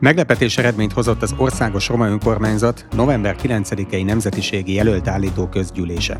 Meglepetés 0.00 0.58
eredményt 0.58 0.92
hozott 0.92 1.22
az 1.22 1.34
Országos 1.36 1.88
Roma 1.88 2.06
Önkormányzat 2.06 2.86
november 2.96 3.36
9-i 3.42 4.04
nemzetiségi 4.04 4.72
jelölt 4.72 5.08
állító 5.08 5.46
közgyűlése. 5.46 6.16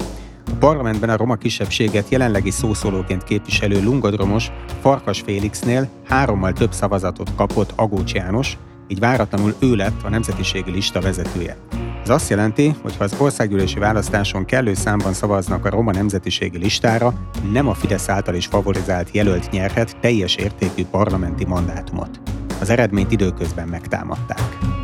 A 0.46 0.54
parlamentben 0.58 1.10
a 1.10 1.16
roma 1.16 1.34
kisebbséget 1.34 2.08
jelenlegi 2.08 2.50
szószólóként 2.50 3.24
képviselő 3.24 3.82
lungadromos 3.82 4.50
Farkas 4.80 5.20
Félixnél 5.20 5.88
hárommal 6.08 6.52
több 6.52 6.72
szavazatot 6.72 7.34
kapott 7.36 7.72
Agócs 7.76 8.12
János, 8.12 8.58
így 8.88 8.98
váratlanul 8.98 9.54
ő 9.58 9.74
lett 9.74 10.02
a 10.02 10.08
nemzetiségi 10.08 10.70
lista 10.70 11.00
vezetője. 11.00 11.56
Ez 12.02 12.08
azt 12.08 12.30
jelenti, 12.30 12.74
hogy 12.82 12.96
ha 12.96 13.04
az 13.04 13.14
országgyűlési 13.18 13.78
választáson 13.78 14.44
kellő 14.44 14.74
számban 14.74 15.12
szavaznak 15.12 15.64
a 15.64 15.70
roma 15.70 15.92
nemzetiségi 15.92 16.58
listára, 16.58 17.12
nem 17.52 17.68
a 17.68 17.74
Fidesz 17.74 18.08
által 18.08 18.34
is 18.34 18.46
favorizált 18.46 19.08
jelölt 19.12 19.50
nyerhet 19.50 19.96
teljes 20.00 20.34
értékű 20.34 20.84
parlamenti 20.84 21.44
mandátumot. 21.44 22.20
Az 22.60 22.70
eredményt 22.70 23.12
időközben 23.12 23.68
megtámadták. 23.68 24.79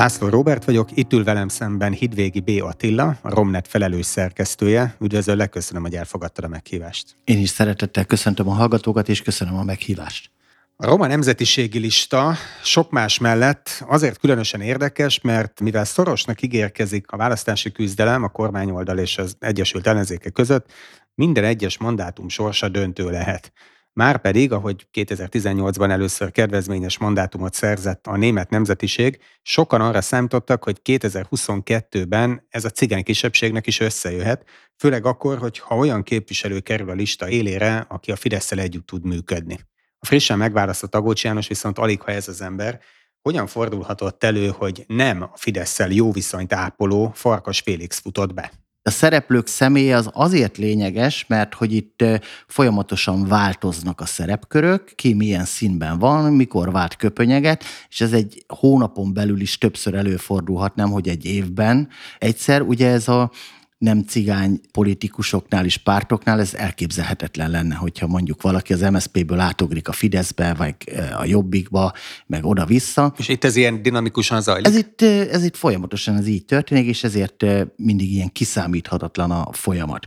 László 0.00 0.28
Robert 0.28 0.64
vagyok, 0.64 0.88
itt 0.94 1.12
ül 1.12 1.24
velem 1.24 1.48
szemben 1.48 1.92
Hidvégi 1.92 2.40
B. 2.40 2.50
Attila, 2.62 3.18
a 3.22 3.34
Romnet 3.34 3.68
felelős 3.68 4.06
szerkesztője. 4.06 4.94
Üdvözöllek, 5.00 5.50
köszönöm, 5.50 5.82
hogy 5.82 5.94
elfogadtad 5.94 6.44
a 6.44 6.48
meghívást. 6.48 7.16
Én 7.24 7.38
is 7.38 7.48
szeretettel 7.48 8.04
köszöntöm 8.04 8.48
a 8.48 8.52
hallgatókat, 8.52 9.08
és 9.08 9.22
köszönöm 9.22 9.56
a 9.56 9.62
meghívást. 9.62 10.30
A 10.76 10.86
roma 10.86 11.06
nemzetiségi 11.06 11.78
lista 11.78 12.34
sok 12.62 12.90
más 12.90 13.18
mellett 13.18 13.84
azért 13.86 14.18
különösen 14.18 14.60
érdekes, 14.60 15.20
mert 15.20 15.60
mivel 15.60 15.84
szorosnak 15.84 16.42
ígérkezik 16.42 17.10
a 17.10 17.16
választási 17.16 17.72
küzdelem 17.72 18.22
a 18.22 18.28
kormányoldal 18.28 18.98
és 18.98 19.18
az 19.18 19.36
Egyesült 19.38 19.86
Ellenzéke 19.86 20.30
között, 20.30 20.72
minden 21.14 21.44
egyes 21.44 21.78
mandátum 21.78 22.28
sorsa 22.28 22.68
döntő 22.68 23.10
lehet. 23.10 23.52
Márpedig, 24.00 24.52
ahogy 24.52 24.86
2018-ban 24.92 25.90
először 25.90 26.30
kedvezményes 26.30 26.98
mandátumot 26.98 27.54
szerzett 27.54 28.06
a 28.06 28.16
német 28.16 28.50
nemzetiség, 28.50 29.18
sokan 29.42 29.80
arra 29.80 30.00
számítottak, 30.00 30.64
hogy 30.64 30.80
2022-ben 30.84 32.46
ez 32.48 32.64
a 32.64 32.70
cigány 32.70 33.02
kisebbségnek 33.02 33.66
is 33.66 33.80
összejöhet, 33.80 34.44
főleg 34.76 35.06
akkor, 35.06 35.38
hogy 35.38 35.58
ha 35.58 35.76
olyan 35.76 36.02
képviselő 36.02 36.60
kerül 36.60 36.90
a 36.90 36.92
lista 36.92 37.28
élére, 37.28 37.86
aki 37.88 38.12
a 38.12 38.16
fidesz 38.16 38.52
együtt 38.52 38.86
tud 38.86 39.04
működni. 39.04 39.58
A 39.98 40.06
frissen 40.06 40.38
megválasztott 40.38 40.94
Agócs 40.94 41.24
János 41.24 41.48
viszont 41.48 41.78
alig, 41.78 42.00
ha 42.00 42.10
ez 42.10 42.28
az 42.28 42.40
ember, 42.40 42.80
hogyan 43.22 43.46
fordulhatott 43.46 44.24
elő, 44.24 44.48
hogy 44.48 44.84
nem 44.86 45.22
a 45.22 45.32
fidesz 45.34 45.78
jó 45.88 46.12
viszonyt 46.12 46.52
ápoló 46.52 47.10
Farkas 47.14 47.60
Félix 47.60 47.98
futott 47.98 48.34
be? 48.34 48.52
A 48.82 48.90
szereplők 48.90 49.46
személye 49.46 49.96
az 49.96 50.10
azért 50.12 50.56
lényeges, 50.56 51.24
mert 51.26 51.54
hogy 51.54 51.72
itt 51.72 52.04
folyamatosan 52.46 53.26
változnak 53.26 54.00
a 54.00 54.06
szerepkörök, 54.06 54.92
ki 54.94 55.14
milyen 55.14 55.44
színben 55.44 55.98
van, 55.98 56.32
mikor 56.32 56.72
vált 56.72 56.96
köpönyeget, 56.96 57.64
és 57.88 58.00
ez 58.00 58.12
egy 58.12 58.44
hónapon 58.48 59.14
belül 59.14 59.40
is 59.40 59.58
többször 59.58 59.94
előfordulhat, 59.94 60.74
nem 60.74 60.90
hogy 60.90 61.08
egy 61.08 61.24
évben. 61.24 61.88
Egyszer 62.18 62.62
ugye 62.62 62.88
ez 62.88 63.08
a 63.08 63.30
nem 63.80 64.02
cigány 64.02 64.60
politikusoknál 64.72 65.64
és 65.64 65.76
pártoknál 65.76 66.40
ez 66.40 66.54
elképzelhetetlen 66.54 67.50
lenne, 67.50 67.74
hogyha 67.74 68.06
mondjuk 68.06 68.42
valaki 68.42 68.72
az 68.72 68.80
MSZP-ből 68.80 69.40
átugrik 69.40 69.88
a 69.88 69.92
Fideszbe, 69.92 70.54
vagy 70.54 70.74
a 71.18 71.24
Jobbikba, 71.24 71.92
meg 72.26 72.44
oda-vissza. 72.44 73.14
És 73.16 73.28
itt 73.28 73.44
ez 73.44 73.56
ilyen 73.56 73.82
dinamikusan 73.82 74.42
zajlik? 74.42 74.66
Ez 74.66 74.76
itt, 74.76 75.02
ez 75.02 75.44
itt 75.44 75.56
folyamatosan 75.56 76.16
ez 76.16 76.26
így 76.26 76.44
történik, 76.44 76.86
és 76.86 77.04
ezért 77.04 77.44
mindig 77.76 78.12
ilyen 78.12 78.32
kiszámíthatatlan 78.32 79.30
a 79.30 79.52
folyamat. 79.52 80.06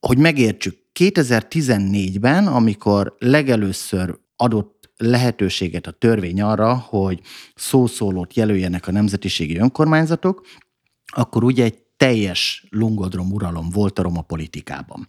Hogy 0.00 0.18
megértsük, 0.18 0.78
2014-ben, 1.00 2.46
amikor 2.46 3.14
legelőször 3.18 4.18
adott 4.36 4.90
lehetőséget 4.96 5.86
a 5.86 5.90
törvény 5.90 6.42
arra, 6.42 6.74
hogy 6.74 7.20
szószólót 7.54 8.34
jelöljenek 8.34 8.88
a 8.88 8.92
nemzetiségi 8.92 9.56
önkormányzatok, 9.56 10.46
akkor 11.06 11.44
ugye 11.44 11.64
egy 11.64 11.83
teljes 11.96 12.66
lungodrom 12.70 13.32
uralom 13.32 13.70
volt 13.70 13.98
a 13.98 14.02
roma 14.02 14.22
politikában. 14.22 15.08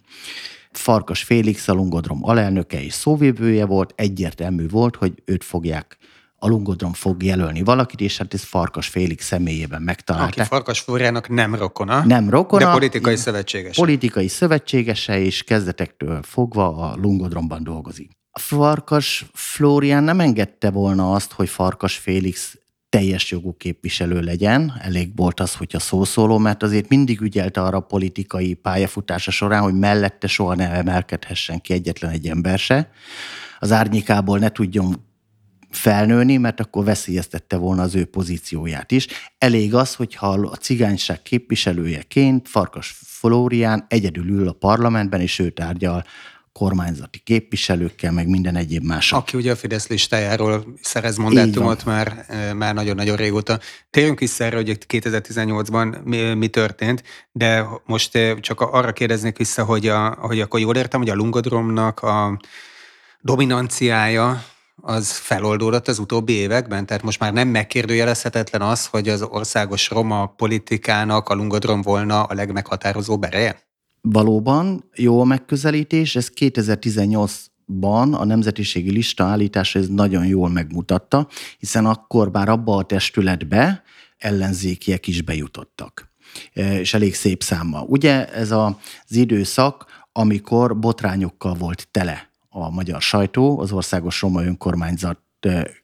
Farkas 0.72 1.22
Félix 1.22 1.68
a 1.68 1.72
lungodrom 1.72 2.24
alelnöke 2.24 2.82
és 2.82 2.92
szóvívője 2.92 3.66
volt, 3.66 3.92
egyértelmű 3.96 4.68
volt, 4.68 4.96
hogy 4.96 5.22
őt 5.24 5.44
fogják 5.44 5.98
a 6.38 6.48
Lungodrom 6.48 6.92
fog 6.92 7.22
jelölni 7.22 7.62
valakit, 7.62 8.00
és 8.00 8.16
hát 8.18 8.34
ez 8.34 8.42
Farkas 8.42 8.88
Félix 8.88 9.24
személyében 9.24 9.82
megtalálta. 9.82 10.40
Aki 10.40 10.48
Farkas 10.48 10.80
Flóriának 10.80 11.28
nem 11.28 11.54
rokona. 11.54 12.04
Nem 12.04 12.30
rokona. 12.30 12.64
De 12.64 12.70
politikai 12.70 13.16
szövetséges. 13.16 13.76
Politikai 13.76 14.28
szövetségese, 14.28 15.18
és 15.18 15.42
kezdetektől 15.42 16.22
fogva 16.22 16.76
a 16.76 16.96
Lungodromban 16.96 17.64
dolgozik. 17.64 18.10
Farkas 18.32 19.26
Flórián 19.32 20.02
nem 20.02 20.20
engedte 20.20 20.70
volna 20.70 21.12
azt, 21.12 21.32
hogy 21.32 21.48
Farkas 21.48 21.96
Félix 21.96 22.58
teljes 22.96 23.30
jogú 23.30 23.56
képviselő 23.56 24.20
legyen. 24.20 24.72
Elég 24.80 25.16
volt 25.16 25.40
az, 25.40 25.54
hogyha 25.54 25.78
szószóló, 25.78 26.38
mert 26.38 26.62
azért 26.62 26.88
mindig 26.88 27.20
ügyelte 27.20 27.62
arra 27.62 27.76
a 27.76 27.80
politikai 27.80 28.54
pályafutása 28.54 29.30
során, 29.30 29.62
hogy 29.62 29.74
mellette 29.74 30.26
soha 30.26 30.54
ne 30.54 30.70
emelkedhessen 30.70 31.60
ki 31.60 31.72
egyetlen 31.72 32.10
egy 32.10 32.28
ember 32.28 32.58
se. 32.58 32.90
Az 33.58 33.72
árnyékából 33.72 34.38
ne 34.38 34.48
tudjon 34.48 35.04
felnőni, 35.70 36.36
mert 36.36 36.60
akkor 36.60 36.84
veszélyeztette 36.84 37.56
volna 37.56 37.82
az 37.82 37.94
ő 37.94 38.04
pozícióját 38.04 38.90
is. 38.90 39.06
Elég 39.38 39.74
az, 39.74 39.94
hogyha 39.94 40.28
a 40.28 40.56
cigányság 40.56 41.22
képviselőjeként 41.22 42.48
Farkas 42.48 42.96
Flórián 43.04 43.86
egyedül 43.88 44.28
ül 44.28 44.48
a 44.48 44.52
parlamentben, 44.52 45.20
és 45.20 45.38
ő 45.38 45.50
tárgyal 45.50 46.04
kormányzati 46.56 47.18
képviselőkkel, 47.18 48.12
meg 48.12 48.28
minden 48.28 48.56
egyéb 48.56 48.84
más. 48.84 49.12
Aki 49.12 49.36
ugye 49.36 49.52
a 49.52 49.56
Fidesz 49.56 49.86
listájáról 49.86 50.64
szerez 50.82 51.16
mandátumot 51.16 51.84
már, 51.84 52.24
eh, 52.28 52.52
már 52.52 52.74
nagyon-nagyon 52.74 53.16
régóta. 53.16 53.58
Térjünk 53.90 54.18
vissza 54.18 54.44
erre, 54.44 54.56
hogy 54.56 54.78
2018-ban 54.86 56.04
mi, 56.04 56.34
mi 56.34 56.48
történt, 56.48 57.02
de 57.32 57.66
most 57.84 58.16
eh, 58.16 58.36
csak 58.40 58.60
arra 58.60 58.92
kérdeznék 58.92 59.36
vissza, 59.36 59.64
hogy, 59.64 59.86
a, 59.86 60.08
hogy 60.20 60.40
akkor 60.40 60.60
jól 60.60 60.76
értem, 60.76 61.00
hogy 61.00 61.10
a 61.10 61.14
lungodromnak 61.14 62.00
a 62.00 62.38
dominanciája 63.20 64.44
az 64.82 65.10
feloldódott 65.10 65.88
az 65.88 65.98
utóbbi 65.98 66.32
években? 66.32 66.86
Tehát 66.86 67.02
most 67.02 67.20
már 67.20 67.32
nem 67.32 67.48
megkérdőjelezhetetlen 67.48 68.62
az, 68.62 68.86
hogy 68.86 69.08
az 69.08 69.22
országos 69.22 69.90
roma 69.90 70.26
politikának 70.26 71.28
a 71.28 71.34
lungodrom 71.34 71.82
volna 71.82 72.22
a 72.22 72.34
legmeghatározó 72.34 73.18
bereje? 73.18 73.65
Valóban 74.08 74.84
jó 74.94 75.20
a 75.20 75.24
megközelítés, 75.24 76.16
ez 76.16 76.30
2018-ban 76.34 78.18
a 78.18 78.24
nemzetiségi 78.24 78.90
lista 78.90 79.24
állítása 79.24 79.78
ez 79.78 79.88
nagyon 79.88 80.26
jól 80.26 80.48
megmutatta, 80.48 81.28
hiszen 81.58 81.86
akkor 81.86 82.30
bár 82.30 82.48
abba 82.48 82.76
a 82.76 82.84
testületbe 82.84 83.82
ellenzékiek 84.18 85.06
is 85.06 85.22
bejutottak 85.22 86.10
e, 86.52 86.78
és 86.80 86.94
elég 86.94 87.14
szép 87.14 87.42
számmal. 87.42 87.86
Ugye 87.88 88.32
ez 88.32 88.50
az 88.50 88.74
időszak, 89.08 89.86
amikor 90.12 90.78
botrányokkal 90.78 91.54
volt 91.54 91.88
tele 91.90 92.30
a 92.48 92.70
magyar 92.70 93.02
sajtó, 93.02 93.58
az 93.58 93.72
Országos 93.72 94.20
Roma 94.20 94.44
Önkormányzat 94.44 95.18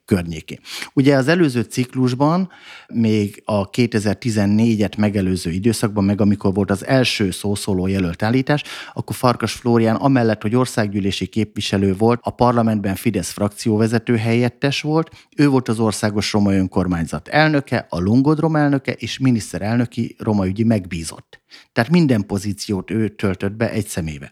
környékén. 0.04 0.58
Ugye 0.94 1.16
az 1.16 1.28
előző 1.28 1.60
ciklusban, 1.60 2.50
még 2.94 3.42
a 3.44 3.70
2014-et 3.70 4.98
megelőző 4.98 5.50
időszakban, 5.50 6.04
meg 6.04 6.20
amikor 6.20 6.54
volt 6.54 6.70
az 6.70 6.86
első 6.86 7.30
szószóló 7.30 7.86
jelölt 7.86 8.22
állítás, 8.22 8.62
akkor 8.92 9.16
Farkas 9.16 9.52
Flórián 9.52 9.96
amellett, 9.96 10.42
hogy 10.42 10.56
országgyűlési 10.56 11.26
képviselő 11.26 11.94
volt, 11.96 12.20
a 12.22 12.30
parlamentben 12.30 12.94
Fidesz 12.94 13.30
frakcióvezető 13.30 14.16
helyettes 14.16 14.80
volt, 14.80 15.10
ő 15.36 15.48
volt 15.48 15.68
az 15.68 15.80
Országos 15.80 16.32
Roma 16.32 16.54
Önkormányzat 16.54 17.28
elnöke, 17.28 17.86
a 17.88 18.00
Lungodrom 18.00 18.56
elnöke 18.56 18.92
és 18.92 19.18
miniszterelnöki 19.18 20.16
roma 20.18 20.46
ügyi 20.46 20.64
megbízott. 20.64 21.40
Tehát 21.72 21.90
minden 21.90 22.26
pozíciót 22.26 22.90
ő 22.90 23.08
töltött 23.08 23.52
be 23.52 23.70
egy 23.70 23.86
szemébe. 23.86 24.30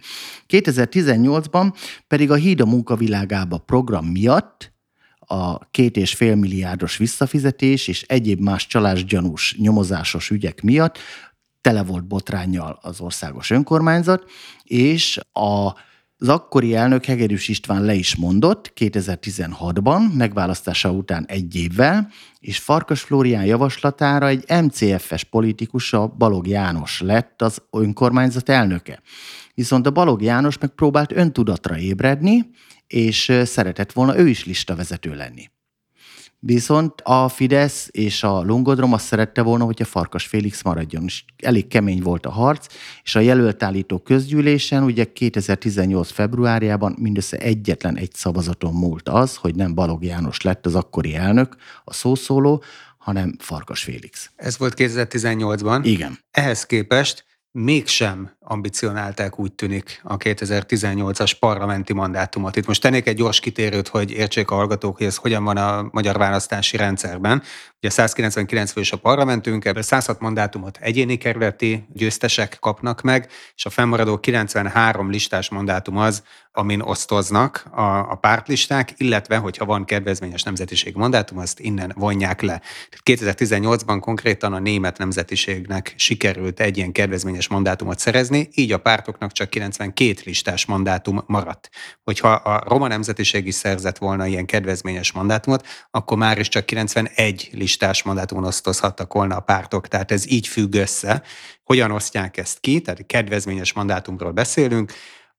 2018-ban 0.49 1.75
pedig 2.06 2.31
a 2.31 2.35
Híd 2.35 2.61
a 2.61 2.67
munkavilágába 2.67 3.59
program 3.59 4.06
miatt 4.06 4.79
a 5.31 5.69
két 5.71 5.97
és 5.97 6.15
fél 6.15 6.35
milliárdos 6.35 6.97
visszafizetés 6.97 7.88
és 7.88 8.03
egyéb 8.03 8.41
más 8.41 8.67
csalásgyanús 8.67 9.56
nyomozásos 9.59 10.31
ügyek 10.31 10.62
miatt 10.62 10.99
tele 11.61 11.82
volt 11.82 12.06
botrányjal 12.06 12.79
az 12.82 13.00
országos 13.00 13.50
önkormányzat, 13.50 14.25
és 14.62 15.19
a 15.32 15.75
Az 16.23 16.29
akkori 16.29 16.75
elnök 16.75 17.05
Hegedűs 17.05 17.49
István 17.49 17.83
le 17.83 17.95
is 17.95 18.17
mondott 18.17 18.73
2016-ban, 18.77 20.13
megválasztása 20.15 20.91
után 20.91 21.25
egy 21.29 21.57
évvel, 21.57 22.09
és 22.41 22.59
Farkas 22.59 23.01
Flórián 23.01 23.45
javaslatára 23.45 24.27
egy 24.27 24.45
MCF-es 24.63 25.25
politikus, 25.25 25.93
a 25.93 26.07
Balog 26.07 26.47
János 26.47 27.01
lett 27.01 27.43
az 27.43 27.63
önkormányzat 27.71 28.49
elnöke. 28.49 29.01
Viszont 29.55 29.87
a 29.87 29.91
Balog 29.91 30.23
János 30.23 30.59
megpróbált 30.59 31.13
öntudatra 31.13 31.79
ébredni, 31.79 32.51
és 32.87 33.33
szeretett 33.45 33.93
volna 33.93 34.19
ő 34.19 34.29
is 34.29 34.45
listavezető 34.45 35.15
lenni. 35.15 35.51
Viszont 36.43 37.01
a 37.01 37.29
Fidesz 37.29 37.89
és 37.91 38.23
a 38.23 38.43
Lungodrom 38.43 38.93
azt 38.93 39.05
szerette 39.05 39.43
volna, 39.43 39.65
hogy 39.65 39.83
a 39.83 39.85
Farkas 39.85 40.27
Félix 40.27 40.63
maradjon. 40.63 41.05
És 41.05 41.25
elég 41.37 41.69
kemény 41.69 42.03
volt 42.03 42.27
a 42.27 42.31
harc, 42.31 42.67
és 43.03 43.15
a 43.15 43.21
jelöltállító 43.21 43.99
közgyűlésen 43.99 44.83
ugye 44.83 45.13
2018. 45.13 46.11
februárjában 46.11 46.97
mindössze 46.99 47.37
egyetlen 47.37 47.97
egy 47.97 48.15
szavazaton 48.15 48.75
múlt 48.75 49.09
az, 49.09 49.37
hogy 49.37 49.55
nem 49.55 49.75
Balog 49.75 50.05
János 50.05 50.41
lett 50.41 50.67
az 50.67 50.75
akkori 50.75 51.15
elnök, 51.15 51.57
a 51.85 51.93
szószóló, 51.93 52.63
hanem 52.99 53.35
Farkas 53.39 53.83
Félix. 53.83 54.31
Ez 54.37 54.59
volt 54.59 54.75
2018-ban. 54.77 55.81
Igen. 55.83 56.19
Ehhez 56.31 56.67
képest 56.67 57.25
mégsem 57.53 58.37
ambicionálták 58.50 59.38
úgy 59.38 59.52
tűnik 59.52 60.00
a 60.02 60.17
2018-as 60.17 61.32
parlamenti 61.41 61.93
mandátumot. 61.93 62.56
Itt 62.56 62.67
most 62.67 62.81
tennék 62.81 63.06
egy 63.06 63.17
gyors 63.17 63.41
kitérőt, 63.41 63.88
hogy 63.88 64.11
értsék 64.11 64.50
a 64.50 64.55
hallgatók, 64.55 64.97
hogy 64.97 65.06
ez 65.06 65.17
hogyan 65.17 65.44
van 65.44 65.56
a 65.56 65.88
magyar 65.91 66.19
választási 66.19 66.76
rendszerben. 66.76 67.43
Ugye 67.82 67.91
199 67.91 68.73
fős 68.73 68.93
a 68.93 68.97
parlamentünk, 68.97 69.64
ebből 69.64 69.82
106 69.82 70.20
mandátumot 70.20 70.79
egyéni 70.81 71.17
kerületi 71.17 71.87
győztesek 71.93 72.56
kapnak 72.61 73.00
meg, 73.02 73.29
és 73.56 73.64
a 73.67 73.70
fennmaradó 73.70 74.19
93 74.19 75.11
listás 75.11 75.49
mandátum 75.49 75.97
az, 75.97 76.23
amin 76.52 76.81
osztoznak 76.81 77.67
a, 77.70 77.82
a 78.11 78.14
pártlisták, 78.14 78.93
illetve, 78.97 79.37
hogyha 79.37 79.64
van 79.64 79.85
kedvezményes 79.85 80.43
nemzetiség 80.43 80.94
mandátum, 80.94 81.38
azt 81.38 81.61
innen 81.61 81.93
vonják 81.97 82.41
le. 82.41 82.61
2018-ban 83.05 83.99
konkrétan 84.00 84.52
a 84.52 84.58
német 84.58 84.99
nemzetiségnek 84.99 85.94
sikerült 85.97 86.61
egy 86.61 86.76
ilyen 86.76 86.93
kedvezményes 86.93 87.49
mandátumot 87.49 87.99
szerezni, 87.99 88.40
így 88.55 88.73
a 88.73 88.79
pártoknak 88.79 89.33
csak 89.33 89.51
92 89.51 90.21
listás 90.25 90.67
mandátum 90.67 91.23
maradt. 91.27 91.69
Hogyha 92.03 92.33
a 92.33 92.63
roma 92.69 92.87
nemzetiség 92.87 93.47
is 93.47 93.55
szerzett 93.55 93.99
volna 93.99 94.27
ilyen 94.27 94.47
kedvezményes 94.47 95.13
mandátumot, 95.13 95.67
akkor 95.91 96.17
már 96.17 96.39
is 96.39 96.49
csak 96.49 96.67
91 96.67 97.51
listás 97.53 98.03
mandátumon 98.03 98.45
osztozhattak 98.45 99.13
volna 99.13 99.37
a 99.37 99.41
pártok. 99.41 99.89
Tehát 99.89 100.11
ez 100.13 100.31
így 100.31 100.47
függ 100.47 100.75
össze. 100.75 101.23
Hogyan 101.65 101.91
osztják 101.91 102.37
ezt 102.37 102.61
ki? 102.61 102.81
Tehát 102.81 103.07
kedvezményes 103.07 103.73
mandátumról 103.73 104.33
beszélünk 104.33 104.93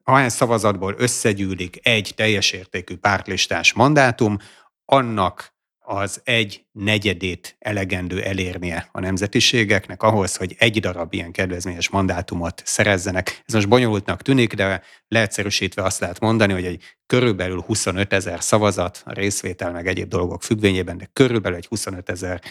ahány 0.04 0.30
szavazatból 0.30 0.95
összegyűlik 0.97 1.80
egy 1.88 2.13
teljes 2.15 2.51
értékű 2.51 2.97
pártlistás 2.97 3.74
mandátum, 3.74 4.38
annak 4.86 5.50
az 5.91 6.21
egy 6.23 6.65
negyedét 6.71 7.55
elegendő 7.59 8.23
elérnie 8.23 8.89
a 8.91 8.99
nemzetiségeknek 8.99 10.03
ahhoz, 10.03 10.35
hogy 10.35 10.55
egy 10.57 10.79
darab 10.79 11.13
ilyen 11.13 11.31
kedvezményes 11.31 11.89
mandátumot 11.89 12.61
szerezzenek. 12.65 13.43
Ez 13.45 13.53
most 13.53 13.67
bonyolultnak 13.67 14.21
tűnik, 14.21 14.53
de 14.53 14.81
leegyszerűsítve 15.07 15.83
azt 15.83 15.99
lehet 15.99 16.19
mondani, 16.19 16.53
hogy 16.53 16.65
egy 16.65 16.83
körülbelül 17.05 17.61
25 17.61 18.13
ezer 18.13 18.43
szavazat, 18.43 19.01
a 19.05 19.13
részvétel 19.13 19.71
meg 19.71 19.88
egyéb 19.88 20.09
dolgok 20.09 20.43
függvényében, 20.43 20.97
de 20.97 21.09
körülbelül 21.13 21.57
egy 21.57 21.67
25 21.67 22.09
ezer 22.09 22.41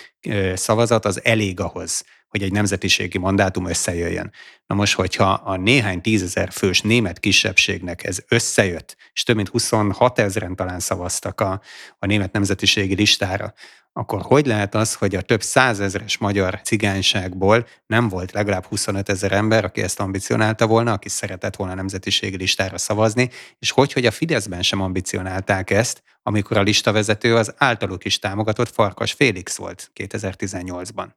szavazat 0.54 1.04
az 1.04 1.24
elég 1.24 1.60
ahhoz, 1.60 2.04
hogy 2.30 2.42
egy 2.42 2.52
nemzetiségi 2.52 3.18
mandátum 3.18 3.66
összejöjjön. 3.66 4.32
Na 4.66 4.74
most, 4.74 4.94
hogyha 4.94 5.32
a 5.32 5.56
néhány 5.56 6.00
tízezer 6.00 6.50
fős 6.52 6.80
német 6.80 7.18
kisebbségnek 7.18 8.04
ez 8.04 8.18
összejött, 8.28 8.96
és 9.12 9.22
több 9.22 9.36
mint 9.36 9.48
26 9.48 10.18
ezeren 10.18 10.56
talán 10.56 10.80
szavaztak 10.80 11.40
a, 11.40 11.60
a 11.98 12.06
német 12.06 12.32
nemzetiségi 12.32 12.94
listára, 12.94 13.54
akkor 13.92 14.20
hogy 14.22 14.46
lehet 14.46 14.74
az, 14.74 14.94
hogy 14.94 15.14
a 15.14 15.20
több 15.20 15.42
százezres 15.42 16.18
magyar 16.18 16.60
cigányságból 16.60 17.66
nem 17.86 18.08
volt 18.08 18.32
legalább 18.32 18.64
25 18.64 19.08
ezer 19.08 19.32
ember, 19.32 19.64
aki 19.64 19.82
ezt 19.82 20.00
ambicionálta 20.00 20.66
volna, 20.66 20.92
aki 20.92 21.08
szeretett 21.08 21.56
volna 21.56 21.74
nemzetiségi 21.74 22.36
listára 22.36 22.78
szavazni, 22.78 23.30
és 23.58 23.70
hogy, 23.70 23.92
hogy 23.92 24.06
a 24.06 24.10
Fideszben 24.10 24.62
sem 24.62 24.80
ambicionálták 24.80 25.70
ezt, 25.70 26.02
amikor 26.22 26.56
a 26.56 26.62
listavezető 26.62 27.36
az 27.36 27.54
általuk 27.56 28.04
is 28.04 28.18
támogatott 28.18 28.72
Farkas 28.72 29.12
Félix 29.12 29.56
volt 29.56 29.90
2018-ban. 29.94 31.08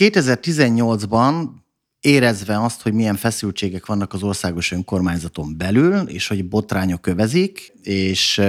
2018-ban 0.00 1.48
érezve 2.00 2.62
azt, 2.62 2.82
hogy 2.82 2.92
milyen 2.92 3.16
feszültségek 3.16 3.86
vannak 3.86 4.12
az 4.12 4.22
országos 4.22 4.72
önkormányzaton 4.72 5.56
belül, 5.56 5.96
és 5.96 6.28
hogy 6.28 6.48
botrányok 6.48 7.00
kövezik, 7.00 7.72
és 7.82 8.42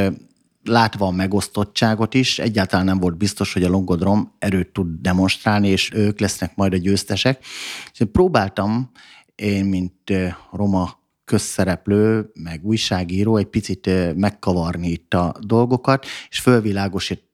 látva 0.64 1.06
a 1.06 1.12
megosztottságot 1.12 2.14
is, 2.14 2.40
egyáltalán 2.40 2.86
nem 2.86 3.00
volt 3.00 3.18
biztos, 3.18 3.54
hogy 3.54 3.64
a 3.64 3.70
Longodrom 3.70 4.36
erőt 4.40 4.74
tud 4.74 4.88
demonstrálni, 5.02 5.68
és 5.68 5.92
ők 5.94 6.20
lesznek 6.20 6.56
majd 6.56 6.74
a 6.74 6.78
győztesek. 6.78 7.46
És 7.94 8.06
próbáltam 8.12 8.92
én, 9.36 9.66
mint 9.66 10.14
roma 10.52 11.02
közszereplő, 11.26 12.32
meg 12.34 12.66
újságíró 12.66 13.38
egy 13.38 13.46
picit 13.46 13.90
megkavarni 14.16 14.90
itt 14.90 15.14
a 15.14 15.36
dolgokat, 15.40 16.06
és 16.30 16.40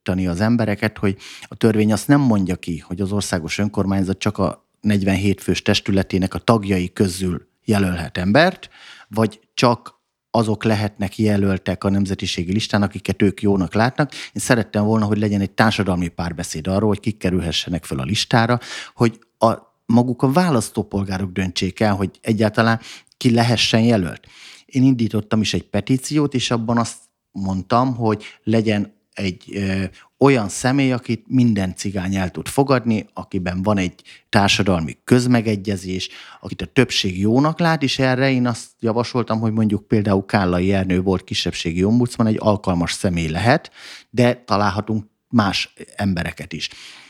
fölvilágosítani 0.10 0.28
az 0.28 0.42
embereket, 0.42 0.98
hogy 0.98 1.18
a 1.48 1.56
törvény 1.56 1.92
azt 1.92 2.08
nem 2.08 2.22
mondja 2.22 2.56
ki, 2.56 2.78
hogy 2.78 3.02
az 3.02 3.12
országos 3.12 3.58
önkormányzat 3.58 4.18
csak 4.18 4.38
a 4.38 4.68
47 4.82 5.42
fős 5.42 5.62
testületének 5.62 6.34
a 6.34 6.40
tagjai 6.40 6.94
közül 6.94 7.48
jelölhet 7.66 8.18
embert, 8.18 8.70
vagy 9.08 9.40
csak 9.54 9.98
azok 10.32 10.64
lehetnek 10.64 11.18
jelöltek 11.18 11.84
a 11.84 11.90
nemzetiségi 11.90 12.54
listán, 12.54 12.82
akiket 12.82 13.22
ők 13.22 13.42
jónak 13.42 13.74
látnak. 13.74 14.12
Én 14.12 14.42
szerettem 14.42 14.86
volna, 14.86 15.06
hogy 15.06 15.18
legyen 15.18 15.42
egy 15.42 15.52
társadalmi 15.52 16.08
párbeszéd 16.08 16.68
arról, 16.68 16.90
hogy 16.90 17.00
kik 17.00 17.18
kerülhessenek 17.18 17.86
fel 17.86 18.00
a 18.00 18.04
listára, 18.04 18.60
hogy 18.94 19.20
a, 19.38 19.54
maguk 19.86 20.22
a 20.22 20.32
választópolgárok 20.32 21.32
döntsék 21.32 21.80
el, 21.80 21.96
hogy 21.96 22.20
egyáltalán 22.22 22.80
ki 23.18 23.32
lehessen 23.32 23.82
jelölt. 23.82 24.28
Én 24.66 24.84
indítottam 24.84 25.42
is 25.42 25.54
egy 25.54 25.64
petíciót, 25.70 26.34
és 26.34 26.52
abban 26.52 26.78
azt 26.78 26.98
mondtam, 27.32 27.96
hogy 27.96 28.24
legyen 28.44 28.99
egy 29.20 29.44
ö, 29.54 29.84
olyan 30.18 30.50
személy, 30.50 30.92
akit 30.92 31.24
minden 31.28 31.76
cigány 31.76 32.16
el 32.16 32.32
tud 32.32 32.48
fogadni, 32.48 33.06
akiben 33.14 33.62
van 33.62 33.78
egy 33.78 34.02
társadalmi 34.30 34.98
közmegegyezés, 35.04 36.10
akit 36.42 36.62
a 36.62 36.66
többség 36.66 37.20
jónak 37.20 37.60
lát, 37.60 37.84
és 37.84 38.00
erre 38.00 38.32
én 38.32 38.48
azt 38.48 38.68
javasoltam, 38.80 39.40
hogy 39.40 39.52
mondjuk 39.52 39.88
például 39.88 40.26
Kállai 40.26 40.74
Ernő 40.74 41.02
volt 41.02 41.24
kisebbségi 41.24 41.84
ombudsman, 41.84 42.28
egy 42.28 42.38
alkalmas 42.40 42.92
személy 42.92 43.30
lehet, 43.30 43.72
de 44.10 44.44
találhatunk 44.46 45.06
más 45.30 45.74
embereket 45.96 46.54
is. 46.54 46.70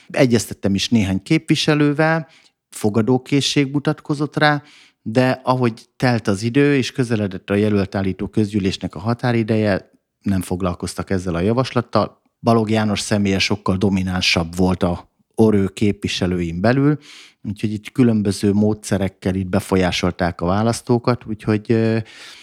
Egyeztettem 0.09 0.75
is 0.75 0.89
néhány 0.89 1.23
képviselővel, 1.23 2.27
fogadókészség 2.69 3.71
mutatkozott 3.71 4.37
rá, 4.37 4.63
de 5.01 5.41
ahogy 5.43 5.85
telt 5.95 6.27
az 6.27 6.43
idő, 6.43 6.75
és 6.75 6.91
közeledett 6.91 7.49
a 7.49 7.55
jelöltállító 7.55 8.27
közgyűlésnek 8.27 8.95
a 8.95 8.99
határideje, 8.99 9.91
nem 10.21 10.41
foglalkoztak 10.41 11.09
ezzel 11.09 11.35
a 11.35 11.39
javaslattal. 11.39 12.21
Balog 12.41 12.69
János 12.69 12.99
személye 12.99 13.39
sokkal 13.39 13.77
dominánsabb 13.77 14.55
volt 14.55 14.83
a 14.83 15.09
orő 15.35 15.67
képviselőim 15.67 16.61
belül, 16.61 16.97
úgyhogy 17.43 17.73
itt 17.73 17.91
különböző 17.91 18.53
módszerekkel 18.53 19.35
itt 19.35 19.47
befolyásolták 19.47 20.41
a 20.41 20.45
választókat, 20.45 21.25
úgyhogy 21.25 21.67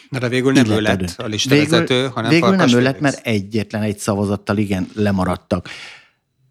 Na 0.08 0.18
de 0.18 0.28
végül 0.28 0.52
nem 0.52 0.70
ő 0.70 0.80
lett 0.80 1.14
a 1.16 1.26
listavezető, 1.26 1.94
végül, 1.94 2.10
hanem 2.10 2.30
Végül 2.30 2.54
nem 2.54 2.74
ő 2.74 2.80
lett, 2.80 3.00
mert 3.00 3.26
egyetlen 3.26 3.82
egy 3.82 3.98
szavazattal 3.98 4.56
igen 4.56 4.88
lemaradtak. 4.94 5.68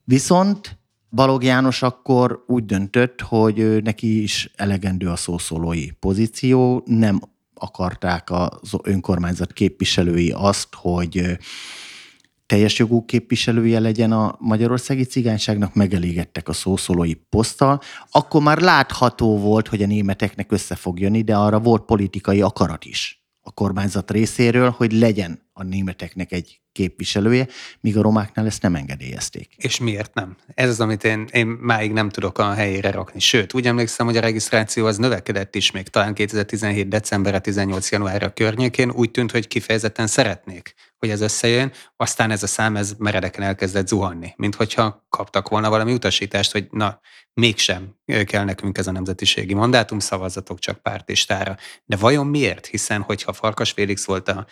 Viszont 0.03 0.77
Balog 1.09 1.43
János 1.43 1.81
akkor 1.81 2.43
úgy 2.47 2.65
döntött, 2.65 3.21
hogy 3.21 3.83
neki 3.83 4.21
is 4.21 4.51
elegendő 4.55 5.07
a 5.07 5.15
szószólói 5.15 5.91
pozíció, 5.91 6.83
nem 6.85 7.19
akarták 7.55 8.29
az 8.31 8.71
önkormányzat 8.83 9.53
képviselői 9.53 10.31
azt, 10.31 10.67
hogy 10.75 11.37
teljes 12.45 12.79
jogú 12.79 13.05
képviselője 13.05 13.79
legyen 13.79 14.11
a 14.11 14.35
magyarországi 14.39 15.03
cigányságnak, 15.03 15.73
megelégedtek 15.73 16.49
a 16.49 16.53
szószólói 16.53 17.13
poszttal. 17.13 17.81
Akkor 18.11 18.41
már 18.41 18.61
látható 18.61 19.37
volt, 19.37 19.67
hogy 19.67 19.83
a 19.83 19.87
németeknek 19.87 20.51
össze 20.51 20.75
fog 20.75 20.99
jönni, 20.99 21.21
de 21.21 21.35
arra 21.35 21.59
volt 21.59 21.85
politikai 21.85 22.41
akarat 22.41 22.85
is 22.85 23.25
a 23.41 23.51
kormányzat 23.51 24.11
részéről, 24.11 24.69
hogy 24.69 24.91
legyen 24.91 25.49
a 25.53 25.63
németeknek 25.63 26.31
egy 26.31 26.61
képviselője, 26.75 27.47
míg 27.79 27.97
a 27.97 28.01
romáknál 28.01 28.45
ezt 28.45 28.61
nem 28.61 28.75
engedélyezték. 28.75 29.49
És 29.57 29.79
miért 29.79 30.13
nem? 30.13 30.35
Ez 30.53 30.69
az, 30.69 30.79
amit 30.79 31.03
én, 31.03 31.27
én 31.31 31.47
máig 31.47 31.91
nem 31.91 32.09
tudok 32.09 32.37
a 32.37 32.53
helyére 32.53 32.91
rakni. 32.91 33.19
Sőt, 33.19 33.53
úgy 33.53 33.67
emlékszem, 33.67 34.05
hogy 34.05 34.17
a 34.17 34.21
regisztráció 34.21 34.85
az 34.85 34.97
növekedett 34.97 35.55
is 35.55 35.71
még 35.71 35.87
talán 35.87 36.13
2017. 36.13 36.87
decemberre, 36.87 37.39
18. 37.39 37.91
januárra 37.91 38.33
környékén. 38.33 38.91
Úgy 38.91 39.11
tűnt, 39.11 39.31
hogy 39.31 39.47
kifejezetten 39.47 40.07
szeretnék, 40.07 40.73
hogy 40.97 41.09
ez 41.09 41.21
összejön, 41.21 41.71
aztán 41.97 42.31
ez 42.31 42.43
a 42.43 42.47
szám 42.47 42.75
ez 42.75 42.93
meredeken 42.97 43.43
elkezdett 43.43 43.87
zuhanni, 43.87 44.33
mint 44.37 44.55
hogyha 44.55 45.05
kaptak 45.09 45.49
volna 45.49 45.69
valami 45.69 45.93
utasítást, 45.93 46.51
hogy 46.51 46.67
na, 46.71 46.99
mégsem 47.33 47.95
kell 48.25 48.43
nekünk 48.43 48.77
ez 48.77 48.87
a 48.87 48.91
nemzetiségi 48.91 49.53
mandátum, 49.53 49.99
szavazatok 49.99 50.59
csak 50.59 50.79
pártistára. 50.81 51.57
De 51.85 51.95
vajon 51.95 52.27
miért? 52.27 52.65
Hiszen, 52.65 53.01
hogyha 53.01 53.33
Farkas 53.33 53.71
Félix 53.71 54.05
volt 54.05 54.29
a, 54.29 54.45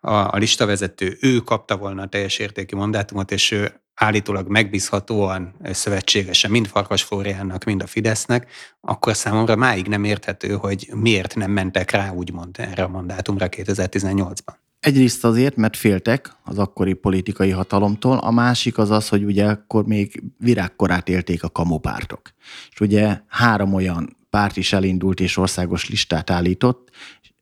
a, 0.00 0.10
a 0.10 0.36
listavezető, 0.36 1.16
ő 1.20 1.38
kapta 1.38 1.76
volna 1.76 2.02
a 2.02 2.06
teljes 2.06 2.38
értékű 2.38 2.76
mandátumot, 2.76 3.30
és 3.30 3.50
ő 3.50 3.80
állítólag 3.94 4.48
megbízhatóan 4.48 5.54
szövetségesen 5.62 6.50
mind 6.50 6.66
Farkas 6.66 7.02
Flóriánnak, 7.02 7.64
mind 7.64 7.82
a 7.82 7.86
Fidesznek, 7.86 8.50
akkor 8.80 9.16
számomra 9.16 9.56
máig 9.56 9.86
nem 9.86 10.04
érthető, 10.04 10.54
hogy 10.54 10.88
miért 10.94 11.34
nem 11.34 11.50
mentek 11.50 11.90
rá 11.90 12.10
úgymond 12.10 12.56
erre 12.58 12.82
a 12.82 12.88
mandátumra 12.88 13.46
2018-ban. 13.50 14.54
Egyrészt 14.80 15.24
azért, 15.24 15.56
mert 15.56 15.76
féltek 15.76 16.32
az 16.44 16.58
akkori 16.58 16.92
politikai 16.92 17.50
hatalomtól, 17.50 18.18
a 18.18 18.30
másik 18.30 18.78
az 18.78 18.90
az, 18.90 19.08
hogy 19.08 19.24
ugye 19.24 19.46
akkor 19.46 19.86
még 19.86 20.22
virágkorát 20.38 21.08
élték 21.08 21.42
a 21.42 21.48
kamupártok. 21.48 22.20
És 22.70 22.80
ugye 22.80 23.20
három 23.28 23.74
olyan 23.74 24.16
párt 24.30 24.56
is 24.56 24.72
elindult 24.72 25.20
és 25.20 25.36
országos 25.36 25.88
listát 25.88 26.30
állított, 26.30 26.90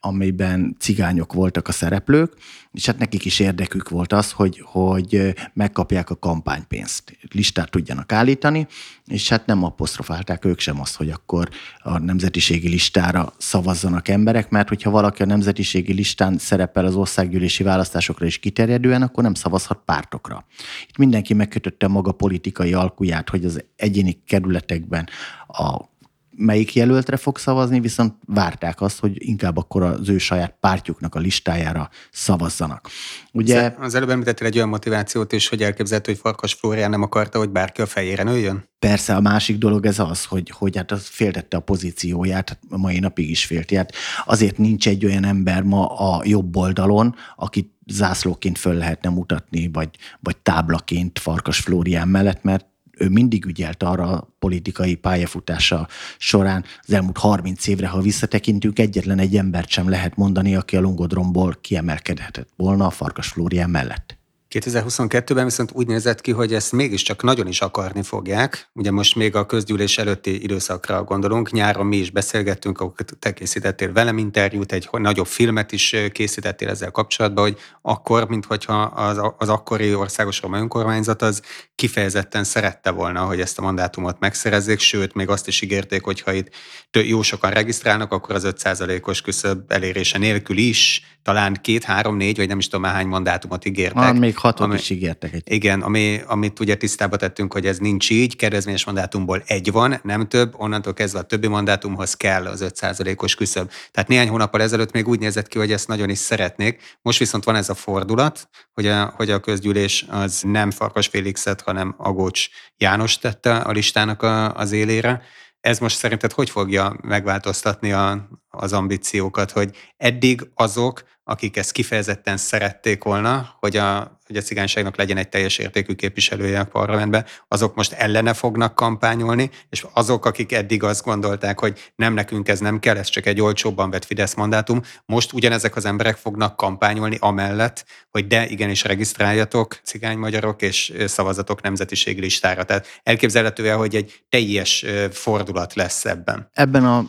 amiben 0.04 0.76
cigányok 0.78 1.32
voltak 1.32 1.68
a 1.68 1.72
szereplők, 1.72 2.32
és 2.72 2.86
hát 2.86 2.98
nekik 2.98 3.24
is 3.24 3.38
érdekük 3.38 3.88
volt 3.88 4.12
az, 4.12 4.32
hogy, 4.32 4.62
hogy 4.64 5.34
megkapják 5.52 6.10
a 6.10 6.16
kampánypénzt, 6.16 7.18
listát 7.32 7.70
tudjanak 7.70 8.12
állítani, 8.12 8.66
és 9.06 9.28
hát 9.28 9.46
nem 9.46 9.64
apostrofálták 9.64 10.44
ők 10.44 10.58
sem 10.58 10.80
azt, 10.80 10.96
hogy 10.96 11.10
akkor 11.10 11.48
a 11.78 11.98
nemzetiségi 11.98 12.68
listára 12.68 13.32
szavazzanak 13.38 14.08
emberek, 14.08 14.50
mert 14.50 14.68
hogyha 14.68 14.90
valaki 14.90 15.22
a 15.22 15.26
nemzetiségi 15.26 15.92
listán 15.92 16.38
szerepel 16.38 16.84
az 16.84 16.94
országgyűlési 16.94 17.62
választásokra 17.62 18.26
is 18.26 18.38
kiterjedően, 18.38 19.02
akkor 19.02 19.22
nem 19.22 19.34
szavazhat 19.34 19.80
pártokra. 19.84 20.46
Itt 20.88 20.96
mindenki 20.96 21.34
megkötötte 21.34 21.88
maga 21.88 22.12
politikai 22.12 22.72
alkuját, 22.72 23.28
hogy 23.28 23.44
az 23.44 23.64
egyéni 23.76 24.22
kerületekben 24.26 25.08
a 25.46 25.92
melyik 26.36 26.74
jelöltre 26.74 27.16
fog 27.16 27.38
szavazni, 27.38 27.80
viszont 27.80 28.14
várták 28.26 28.80
azt, 28.80 29.00
hogy 29.00 29.12
inkább 29.16 29.56
akkor 29.56 29.82
az 29.82 30.08
ő 30.08 30.18
saját 30.18 30.56
pártjuknak 30.60 31.14
a 31.14 31.18
listájára 31.18 31.90
szavazzanak. 32.10 32.88
Ugye... 33.32 33.74
Az 33.78 33.94
előbb 33.94 34.08
említettél 34.08 34.46
egy 34.46 34.56
olyan 34.56 34.68
motivációt 34.68 35.32
is, 35.32 35.48
hogy 35.48 35.62
elképzelhető, 35.62 36.12
hogy 36.12 36.20
Farkas 36.20 36.52
Flórián 36.52 36.90
nem 36.90 37.02
akarta, 37.02 37.38
hogy 37.38 37.50
bárki 37.50 37.80
a 37.80 37.86
fejére 37.86 38.22
nőjön? 38.22 38.64
Persze, 38.78 39.14
a 39.14 39.20
másik 39.20 39.58
dolog 39.58 39.86
ez 39.86 39.98
az, 39.98 40.24
hogy, 40.24 40.50
hogy 40.50 40.76
hát 40.76 40.90
az 40.92 41.06
féltette 41.06 41.56
a 41.56 41.60
pozícióját, 41.60 42.58
a 42.68 42.78
mai 42.78 42.98
napig 42.98 43.30
is 43.30 43.44
félti. 43.44 43.74
Hát 43.74 43.92
azért 44.24 44.58
nincs 44.58 44.88
egy 44.88 45.04
olyan 45.04 45.24
ember 45.24 45.62
ma 45.62 45.86
a 45.86 46.22
jobb 46.24 46.56
oldalon, 46.56 47.14
akit 47.36 47.72
zászlóként 47.86 48.58
föl 48.58 48.74
lehetne 48.74 49.10
mutatni, 49.10 49.70
vagy, 49.72 49.88
vagy 50.20 50.36
táblaként 50.36 51.18
Farkas 51.18 51.58
Flórián 51.58 52.08
mellett, 52.08 52.42
mert 52.42 52.66
ő 52.98 53.08
mindig 53.08 53.44
ügyelt 53.44 53.82
arra 53.82 54.10
a 54.10 54.34
politikai 54.38 54.94
pályafutása 54.94 55.88
során 56.18 56.64
az 56.86 56.92
elmúlt 56.92 57.18
30 57.18 57.66
évre, 57.66 57.88
ha 57.88 58.00
visszatekintünk, 58.00 58.78
egyetlen 58.78 59.18
egy 59.18 59.36
embert 59.36 59.68
sem 59.68 59.88
lehet 59.88 60.16
mondani, 60.16 60.56
aki 60.56 60.76
a 60.76 60.80
Lungodromból 60.80 61.58
kiemelkedhetett 61.60 62.48
volna 62.56 62.86
a 62.86 62.90
Farkas 62.90 63.28
Flórián 63.28 63.70
mellett. 63.70 64.18
2022-ben 64.60 65.44
viszont 65.44 65.70
úgy 65.72 65.86
nézett 65.86 66.20
ki, 66.20 66.30
hogy 66.30 66.54
ezt 66.54 66.72
mégiscsak 66.72 67.22
nagyon 67.22 67.46
is 67.46 67.60
akarni 67.60 68.02
fogják. 68.02 68.70
Ugye 68.72 68.90
most 68.90 69.14
még 69.14 69.36
a 69.36 69.46
közgyűlés 69.46 69.98
előtti 69.98 70.42
időszakra 70.42 71.04
gondolunk. 71.04 71.50
Nyáron 71.50 71.86
mi 71.86 71.96
is 71.96 72.10
beszélgettünk, 72.10 72.80
akkor 72.80 73.06
te 73.18 73.32
készítettél 73.32 73.92
velem 73.92 74.18
interjút, 74.18 74.72
egy 74.72 74.88
nagyobb 74.92 75.26
filmet 75.26 75.72
is 75.72 75.96
készítettél 76.12 76.68
ezzel 76.68 76.90
kapcsolatban, 76.90 77.44
hogy 77.44 77.58
akkor, 77.82 78.28
mintha 78.28 78.74
az, 78.82 79.20
az 79.38 79.48
akkori 79.48 79.94
országos 79.94 80.40
roma 80.40 80.58
önkormányzat 80.58 81.22
az 81.22 81.42
kifejezetten 81.74 82.44
szerette 82.44 82.90
volna, 82.90 83.24
hogy 83.24 83.40
ezt 83.40 83.58
a 83.58 83.62
mandátumot 83.62 84.18
megszerezzék, 84.18 84.78
sőt, 84.78 85.14
még 85.14 85.28
azt 85.28 85.48
is 85.48 85.60
ígérték, 85.60 86.04
hogy 86.04 86.20
ha 86.20 86.32
itt 86.32 86.48
jó 86.90 87.22
sokan 87.22 87.50
regisztrálnak, 87.50 88.12
akkor 88.12 88.34
az 88.34 88.46
5%-os 88.46 89.20
küszöb 89.20 89.72
elérése 89.72 90.18
nélkül 90.18 90.56
is 90.56 91.02
talán 91.24 91.58
két, 91.60 91.84
három, 91.84 92.16
négy, 92.16 92.36
vagy 92.36 92.48
nem 92.48 92.58
is 92.58 92.68
tudom 92.68 92.90
hány 92.90 93.06
mandátumot 93.06 93.64
ígértek. 93.64 94.02
Ah, 94.02 94.18
még 94.18 94.36
hatot 94.36 94.66
ami, 94.66 94.74
is 94.74 94.90
ígértek. 94.90 95.32
Egy. 95.32 95.42
Igen, 95.44 95.82
ami, 95.82 96.20
amit 96.26 96.60
ugye 96.60 96.74
tisztába 96.74 97.16
tettünk, 97.16 97.52
hogy 97.52 97.66
ez 97.66 97.78
nincs 97.78 98.10
így, 98.10 98.36
kedvezményes 98.36 98.84
mandátumból 98.84 99.42
egy 99.46 99.72
van, 99.72 100.00
nem 100.02 100.28
több, 100.28 100.54
onnantól 100.56 100.92
kezdve 100.92 101.18
a 101.18 101.22
többi 101.22 101.46
mandátumhoz 101.46 102.14
kell 102.14 102.46
az 102.46 102.64
5%-os 102.64 103.34
küszöb. 103.34 103.70
Tehát 103.90 104.08
néhány 104.08 104.28
hónappal 104.28 104.62
ezelőtt 104.62 104.92
még 104.92 105.08
úgy 105.08 105.18
nézett 105.18 105.48
ki, 105.48 105.58
hogy 105.58 105.72
ezt 105.72 105.88
nagyon 105.88 106.10
is 106.10 106.18
szeretnék. 106.18 106.98
Most 107.02 107.18
viszont 107.18 107.44
van 107.44 107.56
ez 107.56 107.68
a 107.68 107.74
fordulat, 107.74 108.48
hogy 108.72 108.86
a, 108.86 109.12
hogy 109.16 109.30
a 109.30 109.40
közgyűlés 109.40 110.04
az 110.08 110.42
nem 110.46 110.70
Farkas 110.70 111.06
Félixet, 111.06 111.60
hanem 111.60 111.94
Agócs 111.98 112.48
János 112.76 113.18
tette 113.18 113.56
a 113.56 113.70
listának 113.70 114.22
a, 114.22 114.54
az 114.54 114.72
élére, 114.72 115.22
ez 115.64 115.78
most 115.78 115.96
szerinted 115.96 116.32
hogy 116.32 116.50
fogja 116.50 116.96
megváltoztatni 117.02 117.92
a, 117.92 118.28
az 118.48 118.72
ambíciókat, 118.72 119.50
hogy 119.50 119.76
eddig 119.96 120.50
azok, 120.54 121.02
akik 121.24 121.56
ezt 121.56 121.72
kifejezetten 121.72 122.36
szerették 122.36 123.04
volna, 123.04 123.56
hogy 123.60 123.76
a, 123.76 124.18
hogy 124.26 124.36
a 124.36 124.40
cigányságnak 124.40 124.96
legyen 124.96 125.16
egy 125.16 125.28
teljes 125.28 125.58
értékű 125.58 125.92
képviselője 125.92 126.60
a 126.60 126.64
parlamentben, 126.64 127.24
azok 127.48 127.74
most 127.74 127.92
ellene 127.92 128.32
fognak 128.32 128.74
kampányolni, 128.74 129.50
és 129.70 129.86
azok, 129.92 130.26
akik 130.26 130.52
eddig 130.52 130.82
azt 130.82 131.04
gondolták, 131.04 131.60
hogy 131.60 131.92
nem 131.96 132.14
nekünk 132.14 132.48
ez 132.48 132.58
nem 132.58 132.78
kell, 132.78 132.96
ez 132.96 133.08
csak 133.08 133.26
egy 133.26 133.40
olcsóbban 133.40 133.90
vett 133.90 134.04
Fidesz 134.04 134.34
mandátum, 134.34 134.80
most 135.06 135.32
ugyanezek 135.32 135.76
az 135.76 135.84
emberek 135.84 136.16
fognak 136.16 136.56
kampányolni 136.56 137.16
amellett, 137.20 137.84
hogy 138.10 138.26
de 138.26 138.46
igenis 138.46 138.84
regisztráljatok 138.84 139.80
cigány 139.84 140.18
magyarok 140.18 140.62
és 140.62 140.92
szavazatok 141.06 141.62
nemzetiségi 141.62 142.20
listára. 142.20 142.64
Tehát 142.64 142.86
elképzelhető 143.02 143.68
hogy 143.70 143.94
egy 143.94 144.24
teljes 144.28 144.84
fordulat 145.10 145.74
lesz 145.74 146.04
ebben. 146.04 146.48
Ebben 146.52 146.84
a 146.84 147.04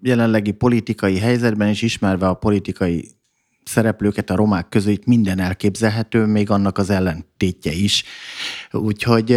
jelenlegi 0.00 0.52
politikai 0.52 1.18
helyzetben 1.18 1.68
is 1.68 1.82
ismerve 1.82 2.28
a 2.28 2.34
politikai 2.34 3.15
szereplőket 3.68 4.30
a 4.30 4.36
romák 4.36 4.68
között 4.68 5.04
minden 5.04 5.38
elképzelhető, 5.38 6.24
még 6.24 6.50
annak 6.50 6.78
az 6.78 6.90
ellentétje 6.90 7.72
is. 7.72 8.04
Úgyhogy 8.70 9.32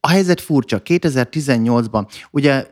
a 0.00 0.08
helyzet 0.08 0.40
furcsa. 0.40 0.80
2018-ban, 0.84 2.10
ugye 2.30 2.66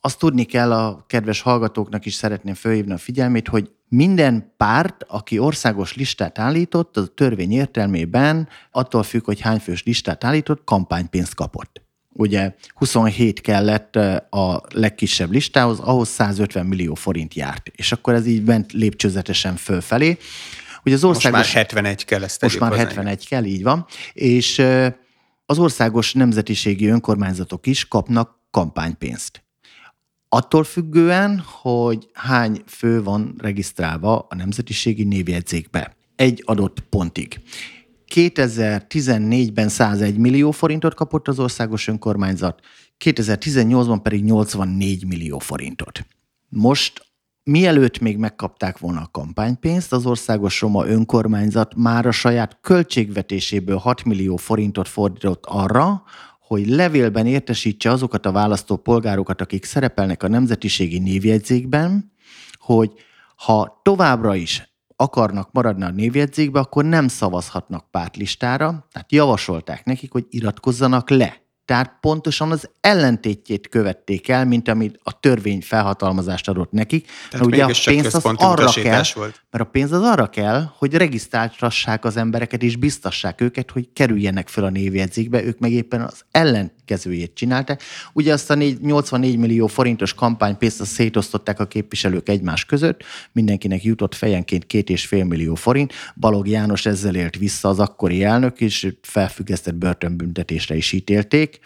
azt 0.00 0.18
tudni 0.18 0.44
kell 0.44 0.72
a 0.72 1.04
kedves 1.06 1.40
hallgatóknak 1.40 2.06
is 2.06 2.14
szeretném 2.14 2.54
fölhívni 2.54 2.92
a 2.92 2.98
figyelmét, 2.98 3.48
hogy 3.48 3.70
minden 3.88 4.52
párt, 4.56 5.04
aki 5.08 5.38
országos 5.38 5.94
listát 5.94 6.38
állított, 6.38 6.96
az 6.96 7.04
a 7.04 7.14
törvény 7.14 7.52
értelmében 7.52 8.48
attól 8.70 9.02
függ, 9.02 9.24
hogy 9.24 9.40
hány 9.40 9.58
fős 9.58 9.82
listát 9.82 10.24
állított, 10.24 10.64
kampánypénzt 10.64 11.34
kapott. 11.34 11.80
Ugye 12.12 12.54
27 12.74 13.40
kellett 13.40 13.96
a 14.30 14.62
legkisebb 14.68 15.30
listához, 15.30 15.78
ahhoz 15.78 16.08
150 16.08 16.66
millió 16.66 16.94
forint 16.94 17.34
járt. 17.34 17.70
És 17.74 17.92
akkor 17.92 18.14
ez 18.14 18.26
így 18.26 18.44
ment 18.44 18.72
lépcsőzetesen 18.72 19.56
fölfelé. 19.56 20.18
Ugye 20.84 20.94
az 20.94 21.04
országos, 21.04 21.38
most 21.38 21.54
már 21.54 21.64
71 21.64 22.04
kell 22.04 22.22
ezt 22.22 22.42
Most 22.42 22.58
már 22.58 22.76
71 22.76 23.28
kell, 23.28 23.44
így 23.44 23.62
van. 23.62 23.86
És 24.12 24.62
az 25.46 25.58
országos 25.58 26.12
nemzetiségi 26.12 26.86
önkormányzatok 26.86 27.66
is 27.66 27.88
kapnak 27.88 28.40
kampánypénzt. 28.50 29.42
Attól 30.28 30.64
függően, 30.64 31.42
hogy 31.46 32.08
hány 32.12 32.62
fő 32.66 33.02
van 33.02 33.34
regisztrálva 33.38 34.26
a 34.28 34.34
nemzetiségi 34.34 35.04
névjegyzékbe 35.04 35.96
egy 36.16 36.42
adott 36.46 36.80
pontig. 36.80 37.40
2014-ben 38.14 39.68
101 39.68 40.16
millió 40.16 40.50
forintot 40.50 40.94
kapott 40.94 41.28
az 41.28 41.38
országos 41.38 41.88
önkormányzat, 41.88 42.60
2018-ban 43.04 43.98
pedig 44.02 44.24
84 44.24 45.06
millió 45.06 45.38
forintot. 45.38 46.06
Most 46.48 47.10
Mielőtt 47.44 47.98
még 47.98 48.16
megkapták 48.16 48.78
volna 48.78 49.00
a 49.00 49.08
kampánypénzt, 49.12 49.92
az 49.92 50.06
országos 50.06 50.60
roma 50.60 50.86
önkormányzat 50.86 51.74
már 51.74 52.06
a 52.06 52.10
saját 52.10 52.58
költségvetéséből 52.60 53.76
6 53.76 54.04
millió 54.04 54.36
forintot 54.36 54.88
fordított 54.88 55.44
arra, 55.46 56.02
hogy 56.40 56.66
levélben 56.66 57.26
értesítse 57.26 57.90
azokat 57.90 58.26
a 58.26 58.32
választó 58.32 58.76
polgárokat, 58.76 59.40
akik 59.40 59.64
szerepelnek 59.64 60.22
a 60.22 60.28
nemzetiségi 60.28 60.98
névjegyzékben, 60.98 62.12
hogy 62.58 62.92
ha 63.36 63.80
továbbra 63.82 64.34
is 64.34 64.71
akarnak 64.96 65.48
maradni 65.52 65.84
a 65.84 65.90
névjegyzékbe, 65.90 66.60
akkor 66.60 66.84
nem 66.84 67.08
szavazhatnak 67.08 67.90
pártlistára, 67.90 68.86
tehát 68.92 69.12
javasolták 69.12 69.84
nekik, 69.84 70.12
hogy 70.12 70.26
iratkozzanak 70.30 71.10
le. 71.10 71.40
Tehát 71.64 71.96
pontosan 72.00 72.50
az 72.50 72.70
ellentétjét 72.80 73.68
követték 73.68 74.28
el, 74.28 74.44
mint 74.44 74.68
amit 74.68 74.98
a 75.02 75.20
törvény 75.20 75.62
felhatalmazást 75.62 76.48
adott 76.48 76.72
nekik. 76.72 77.08
Tehát 77.30 77.46
ugye 77.46 77.64
a 77.64 77.70
pénz 77.84 78.14
az 78.14 78.24
arra 78.24 78.70
kell, 78.70 79.02
volt. 79.14 79.41
Mert 79.52 79.64
a 79.64 79.70
pénz 79.70 79.92
az 79.92 80.02
arra 80.02 80.26
kell, 80.26 80.70
hogy 80.76 80.94
regisztráltassák 80.94 82.04
az 82.04 82.16
embereket, 82.16 82.62
és 82.62 82.76
biztassák 82.76 83.40
őket, 83.40 83.70
hogy 83.70 83.88
kerüljenek 83.92 84.48
fel 84.48 84.64
a 84.64 84.70
névjegyzékbe, 84.70 85.44
ők 85.44 85.58
meg 85.58 85.72
éppen 85.72 86.00
az 86.00 86.24
ellenkezőjét 86.30 87.34
csinálták. 87.34 87.82
Ugye 88.12 88.32
azt 88.32 88.50
a 88.50 88.54
84 88.54 89.36
millió 89.36 89.66
forintos 89.66 90.14
kampánypénzt 90.14 90.80
azt 90.80 90.90
szétosztották 90.90 91.60
a 91.60 91.66
képviselők 91.66 92.28
egymás 92.28 92.64
között, 92.64 93.04
mindenkinek 93.32 93.84
jutott 93.84 94.14
fejenként 94.14 94.66
két 94.66 94.90
és 94.90 95.06
fél 95.06 95.24
millió 95.24 95.54
forint, 95.54 95.92
Balog 96.16 96.48
János 96.48 96.86
ezzel 96.86 97.14
élt 97.14 97.36
vissza 97.36 97.68
az 97.68 97.78
akkori 97.78 98.24
elnök, 98.24 98.60
és 98.60 98.94
felfüggesztett 99.02 99.74
börtönbüntetésre 99.74 100.74
is 100.76 100.92
ítélték 100.92 101.58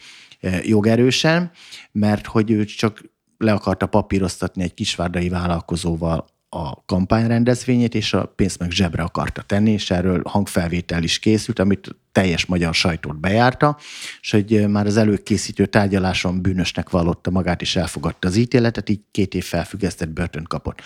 jogerősen, 0.63 1.51
mert 1.93 2.27
hogy 2.27 2.51
ő 2.51 2.65
csak 2.65 3.03
le 3.39 3.53
akarta 3.53 3.87
papíroztatni 3.87 4.63
egy 4.63 4.75
kisvárdai 4.75 5.29
vállalkozóval 5.29 6.35
a 6.49 6.85
kampányrendezvényét, 6.85 7.95
és 7.95 8.13
a 8.13 8.27
pénzt 8.27 8.59
meg 8.59 8.71
zsebre 8.71 9.03
akarta 9.03 9.43
tenni, 9.43 9.71
és 9.71 9.91
erről 9.91 10.23
hangfelvétel 10.25 11.03
is 11.03 11.19
készült, 11.19 11.59
amit 11.59 11.97
teljes 12.13 12.47
magyar 12.47 12.75
sajtót 12.75 13.21
bejárta, 13.21 13.77
és 14.21 14.31
hogy 14.31 14.69
már 14.69 14.87
az 14.87 14.97
előkészítő 14.97 15.67
tárgyaláson 15.67 16.43
bűnösnek 16.43 16.91
vallotta 16.91 17.31
magát, 17.31 17.61
és 17.61 17.77
elfogadta 17.77 18.29
az 18.29 18.37
ítéletet, 18.37 18.89
így 18.89 19.01
két 19.11 19.35
év 19.35 19.45
felfüggesztett 19.45 20.09
börtönt 20.09 20.49
kapott. 20.49 20.81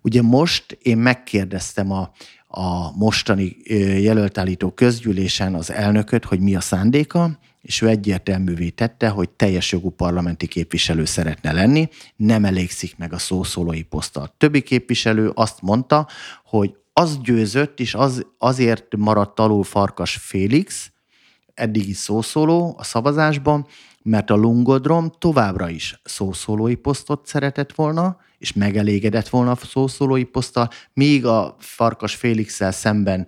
Ugye 0.00 0.22
most 0.22 0.78
én 0.82 0.98
megkérdeztem 0.98 1.92
a, 1.92 2.12
a 2.46 2.96
mostani 2.96 3.56
jelöltállító 4.00 4.70
közgyűlésen 4.70 5.54
az 5.54 5.70
elnököt, 5.70 6.24
hogy 6.24 6.40
mi 6.40 6.56
a 6.56 6.60
szándéka, 6.60 7.38
és 7.66 7.80
ő 7.80 7.88
egyértelművé 7.88 8.68
tette, 8.68 9.08
hogy 9.08 9.30
teljes 9.30 9.72
jogú 9.72 9.90
parlamenti 9.90 10.46
képviselő 10.46 11.04
szeretne 11.04 11.52
lenni, 11.52 11.88
nem 12.16 12.44
elégszik 12.44 12.96
meg 12.96 13.12
a 13.12 13.18
szószólói 13.18 13.82
poszttal. 13.82 14.34
Többi 14.38 14.62
képviselő 14.62 15.30
azt 15.34 15.62
mondta, 15.62 16.08
hogy 16.44 16.76
az 16.92 17.18
győzött, 17.22 17.80
és 17.80 17.94
az, 17.94 18.26
azért 18.38 18.96
maradt 18.96 19.40
alul 19.40 19.64
Farkas 19.64 20.16
Félix, 20.16 20.92
eddigi 21.54 21.92
szószóló 21.92 22.74
a 22.78 22.84
szavazásban, 22.84 23.66
mert 24.02 24.30
a 24.30 24.34
Lungodrom 24.34 25.12
továbbra 25.18 25.68
is 25.68 26.00
szószólói 26.04 26.74
posztot 26.74 27.26
szeretett 27.26 27.72
volna, 27.74 28.16
és 28.38 28.52
megelégedett 28.52 29.28
volna 29.28 29.50
a 29.50 29.56
szószólói 29.56 30.24
poszttal, 30.24 30.68
míg 30.92 31.26
a 31.26 31.56
Farkas 31.58 32.14
félix 32.14 32.74
szemben 32.74 33.26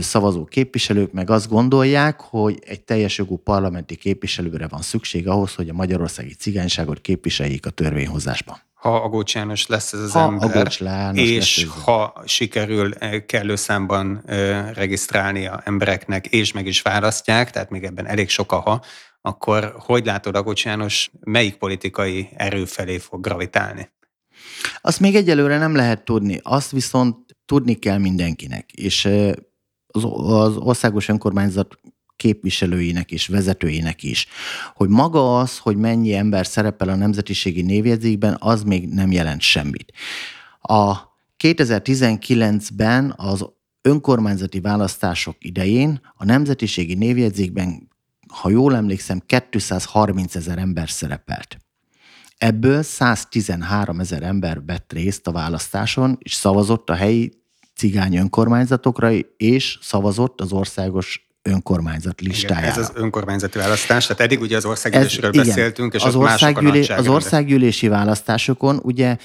szavazó 0.00 0.44
képviselők 0.44 1.12
meg 1.12 1.30
azt 1.30 1.48
gondolják, 1.48 2.20
hogy 2.20 2.58
egy 2.66 2.80
teljes 2.80 3.18
jogú 3.18 3.36
parlamenti 3.36 3.96
képviselőre 3.96 4.66
van 4.68 4.82
szükség 4.82 5.28
ahhoz, 5.28 5.54
hogy 5.54 5.68
a 5.68 5.72
magyarországi 5.72 6.34
cigányságot 6.34 7.00
képviseljék 7.00 7.66
a 7.66 7.70
törvényhozásban. 7.70 8.56
Ha 8.74 9.02
Agócs 9.02 9.34
János 9.34 9.66
lesz 9.66 9.92
ez 9.92 10.00
az 10.00 10.12
ha 10.12 10.36
ember, 10.40 10.72
és 11.12 11.64
lesz 11.64 11.84
ha 11.84 12.22
sikerül 12.24 12.92
kellő 13.26 13.56
számban 13.56 14.22
regisztrálni 14.74 15.46
a 15.46 15.60
embereknek, 15.64 16.26
és 16.26 16.52
meg 16.52 16.66
is 16.66 16.82
választják, 16.82 17.50
tehát 17.50 17.70
még 17.70 17.84
ebben 17.84 18.06
elég 18.06 18.28
sok 18.28 18.52
a 18.52 18.60
ha, 18.60 18.84
akkor 19.20 19.74
hogy 19.78 20.04
látod, 20.04 20.36
Agócs 20.36 20.64
János 20.64 21.10
melyik 21.20 21.56
politikai 21.56 22.28
erő 22.36 22.64
felé 22.64 22.98
fog 22.98 23.20
gravitálni? 23.20 23.90
Azt 24.80 25.00
még 25.00 25.14
egyelőre 25.14 25.58
nem 25.58 25.74
lehet 25.74 26.04
tudni, 26.04 26.40
azt 26.42 26.70
viszont 26.70 27.16
tudni 27.44 27.74
kell 27.74 27.98
mindenkinek, 27.98 28.72
és 28.72 29.08
az, 30.04 30.56
országos 30.56 31.08
önkormányzat 31.08 31.78
képviselőinek 32.16 33.10
és 33.10 33.26
vezetőinek 33.26 34.02
is, 34.02 34.26
hogy 34.74 34.88
maga 34.88 35.38
az, 35.38 35.58
hogy 35.58 35.76
mennyi 35.76 36.14
ember 36.14 36.46
szerepel 36.46 36.88
a 36.88 36.94
nemzetiségi 36.94 37.62
névjegyzékben, 37.62 38.36
az 38.40 38.62
még 38.62 38.88
nem 38.88 39.12
jelent 39.12 39.40
semmit. 39.40 39.92
A 40.60 40.96
2019-ben 41.44 43.14
az 43.16 43.46
önkormányzati 43.82 44.60
választások 44.60 45.36
idején 45.38 46.00
a 46.14 46.24
nemzetiségi 46.24 46.94
névjegyzékben, 46.94 47.88
ha 48.28 48.50
jól 48.50 48.76
emlékszem, 48.76 49.22
230 49.46 50.34
ezer 50.34 50.58
ember 50.58 50.90
szerepelt. 50.90 51.58
Ebből 52.36 52.82
113 52.82 54.00
ezer 54.00 54.22
ember 54.22 54.64
vett 54.64 54.92
részt 54.92 55.26
a 55.26 55.32
választáson, 55.32 56.16
és 56.18 56.34
szavazott 56.34 56.90
a 56.90 56.94
helyi 56.94 57.32
cigány 57.76 58.16
önkormányzatokra, 58.16 59.12
és 59.36 59.78
szavazott 59.82 60.40
az 60.40 60.52
országos 60.52 61.26
önkormányzat 61.46 62.20
listájára. 62.20 62.66
Igen, 62.66 62.78
ez 62.78 62.88
az 62.88 62.92
önkormányzati 62.94 63.58
választás, 63.58 64.06
tehát 64.06 64.22
eddig 64.22 64.40
ugye 64.40 64.56
az 64.56 64.64
országgyűlésről 64.64 65.30
ez, 65.30 65.46
beszéltünk, 65.46 65.94
és 65.94 66.02
az, 66.02 66.14
országgyűlés, 66.14 66.90
az 66.90 67.08
országgyűlési 67.08 67.88
választásokon 67.88 68.80
ugye 68.82 69.16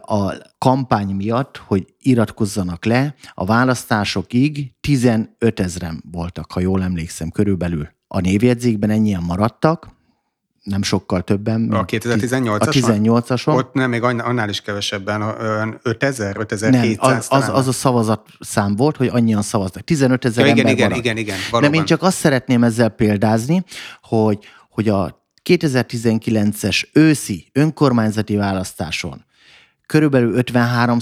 a 0.00 0.32
kampány 0.58 1.08
miatt, 1.08 1.56
hogy 1.66 1.86
iratkozzanak 1.98 2.84
le, 2.84 3.14
a 3.34 3.44
választásokig 3.44 4.72
15 4.80 5.60
ezeren 5.60 6.02
voltak, 6.10 6.52
ha 6.52 6.60
jól 6.60 6.82
emlékszem, 6.82 7.30
körülbelül. 7.30 7.88
A 8.08 8.20
névjegyzékben 8.20 8.90
ennyien 8.90 9.22
maradtak, 9.22 9.95
nem 10.66 10.82
sokkal 10.82 11.22
többen. 11.22 11.72
A 11.72 11.84
2018-as? 11.84 12.60
A 12.60 12.70
18-ason. 12.70 13.56
Ott 13.56 13.74
nem, 13.74 13.90
még 13.90 14.02
annál 14.02 14.48
is 14.48 14.60
kevesebben, 14.60 15.22
5000, 15.82 16.36
5700 16.36 16.70
Nem, 16.70 16.94
az, 17.16 17.26
az, 17.28 17.48
az 17.48 17.68
a 17.68 17.72
szavazat 17.72 18.28
szám 18.40 18.76
volt, 18.76 18.96
hogy 18.96 19.08
annyian 19.12 19.42
szavaztak. 19.42 19.82
15 19.82 20.24
ezer 20.24 20.44
ja, 20.44 20.50
ember 20.50 20.72
igen, 20.72 20.88
maradt. 20.88 21.04
igen, 21.04 21.16
igen, 21.16 21.36
valóban. 21.50 21.70
Nem, 21.70 21.80
én 21.80 21.86
csak 21.86 22.02
azt 22.02 22.16
szeretném 22.16 22.64
ezzel 22.64 22.88
példázni, 22.88 23.64
hogy, 24.02 24.38
hogy 24.70 24.88
a 24.88 25.24
2019-es 25.44 26.84
őszi 26.92 27.50
önkormányzati 27.52 28.36
választáson 28.36 29.24
körülbelül 29.86 30.34
53 30.34 30.98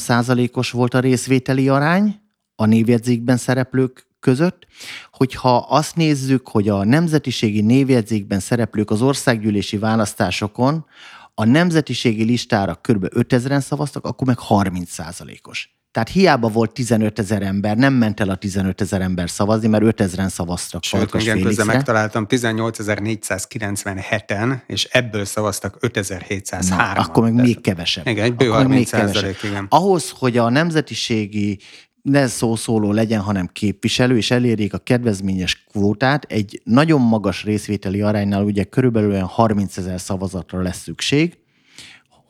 os 0.52 0.70
volt 0.70 0.94
a 0.94 1.00
részvételi 1.00 1.68
arány 1.68 2.20
a 2.56 2.66
névjegyzékben 2.66 3.36
szereplők 3.36 4.06
között, 4.24 4.66
hogyha 5.12 5.56
azt 5.56 5.96
nézzük, 5.96 6.48
hogy 6.48 6.68
a 6.68 6.84
nemzetiségi 6.84 7.60
névjegyzékben 7.60 8.40
szereplők 8.40 8.90
az 8.90 9.02
országgyűlési 9.02 9.78
választásokon 9.78 10.86
a 11.34 11.44
nemzetiségi 11.44 12.24
listára 12.24 12.74
kb. 12.74 13.06
5000-en 13.10 13.60
szavaztak, 13.60 14.04
akkor 14.04 14.26
meg 14.26 14.38
30 14.38 14.98
os 15.42 15.74
tehát 15.94 16.08
hiába 16.08 16.48
volt 16.48 16.72
15 16.72 17.18
ezer 17.18 17.42
ember, 17.42 17.76
nem 17.76 17.92
ment 17.92 18.20
el 18.20 18.28
a 18.28 18.34
15 18.34 18.80
ezer 18.80 19.00
ember 19.00 19.30
szavazni, 19.30 19.68
mert 19.68 19.84
5 19.84 20.00
ezeren 20.00 20.28
szavaztak 20.28 20.84
Sőt, 20.84 21.14
igen, 21.14 21.40
közben 21.40 21.66
megtaláltam 21.66 22.26
18.497-en, 22.28 24.60
és 24.66 24.84
ebből 24.84 25.24
szavaztak 25.24 25.76
5703 25.80 26.78
Na, 26.78 26.92
akkor 26.92 27.22
meg 27.22 27.34
még 27.34 27.60
kevesebb. 27.60 28.06
Igen, 28.06 28.24
egy 28.24 28.34
bő 28.34 28.46
akkor 28.46 28.62
30 28.62 28.92
még 28.92 29.00
kevesebb. 29.00 29.36
igen. 29.42 29.66
Ahhoz, 29.68 30.10
hogy 30.10 30.36
a 30.36 30.50
nemzetiségi 30.50 31.58
ne 32.04 32.26
szószóló 32.26 32.92
legyen, 32.92 33.20
hanem 33.20 33.48
képviselő, 33.52 34.16
és 34.16 34.30
elérjék 34.30 34.72
a 34.74 34.78
kedvezményes 34.78 35.64
kvótát, 35.64 36.24
egy 36.24 36.60
nagyon 36.64 37.00
magas 37.00 37.44
részvételi 37.44 38.00
aránynál 38.00 38.44
ugye 38.44 38.64
körülbelül 38.64 39.18
30 39.20 39.76
ezer 39.76 40.00
szavazatra 40.00 40.62
lesz 40.62 40.82
szükség, 40.82 41.38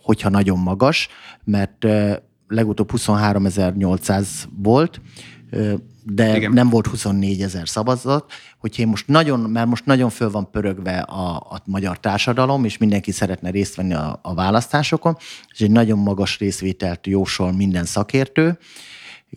hogyha 0.02 0.28
nagyon 0.28 0.58
magas, 0.58 1.08
mert 1.44 1.86
legutóbb 2.48 2.90
23.800 2.92 4.26
volt, 4.62 5.00
de 6.02 6.36
Igen. 6.36 6.52
nem 6.52 6.68
volt 6.68 6.86
24 6.86 7.42
ezer 7.42 7.68
szavazat, 7.68 8.32
hogyha 8.58 8.82
én 8.82 8.88
most 8.88 9.08
nagyon, 9.08 9.40
mert 9.40 9.66
most 9.68 9.86
nagyon 9.86 10.10
föl 10.10 10.30
van 10.30 10.50
pörögve 10.50 10.98
a, 10.98 11.36
a 11.36 11.62
magyar 11.64 12.00
társadalom, 12.00 12.64
és 12.64 12.78
mindenki 12.78 13.10
szeretne 13.10 13.50
részt 13.50 13.74
venni 13.74 13.94
a, 13.94 14.18
a 14.22 14.34
választásokon, 14.34 15.16
és 15.52 15.60
egy 15.60 15.70
nagyon 15.70 15.98
magas 15.98 16.38
részvételt 16.38 17.06
jósol 17.06 17.52
minden 17.52 17.84
szakértő, 17.84 18.58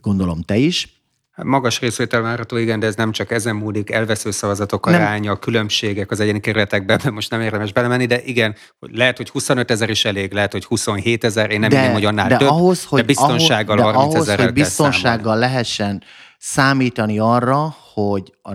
gondolom 0.01 0.41
te 0.41 0.55
is. 0.55 0.97
Hát 1.37 1.45
magas 1.45 1.79
részvétel 1.79 2.21
várható, 2.21 2.57
igen, 2.57 2.79
de 2.79 2.87
ez 2.87 2.95
nem 2.95 3.11
csak 3.11 3.31
ezen 3.31 3.55
múlik, 3.55 3.91
elvesző 3.91 4.31
szavazatok 4.31 4.85
aránya, 4.85 5.29
nem. 5.29 5.39
különbségek 5.39 6.11
az 6.11 6.19
egyéni 6.19 6.39
kerületekben, 6.39 6.99
most 7.13 7.29
nem 7.29 7.41
érdemes 7.41 7.73
belemenni, 7.73 8.05
de 8.05 8.23
igen, 8.23 8.55
lehet, 8.79 9.17
hogy 9.17 9.29
25 9.29 9.71
ezer 9.71 9.89
is 9.89 10.05
elég, 10.05 10.31
lehet, 10.31 10.51
hogy 10.51 10.65
27 10.65 11.23
ezer, 11.23 11.51
én 11.51 11.59
nem 11.59 11.69
de, 11.69 11.91
hogy 11.91 12.05
annál 12.05 12.27
de 12.27 12.37
több, 12.37 12.47
ahhoz, 12.47 12.85
hogy, 12.85 12.99
de 12.99 13.05
biztonsággal 13.05 13.79
ahhoz, 13.79 13.95
30 13.95 14.15
ahhoz, 14.15 14.35
hogy 14.35 14.53
biztonsággal 14.53 15.37
lehessen 15.37 16.03
számítani 16.37 17.19
arra, 17.19 17.75
hogy 17.93 18.33
a 18.41 18.51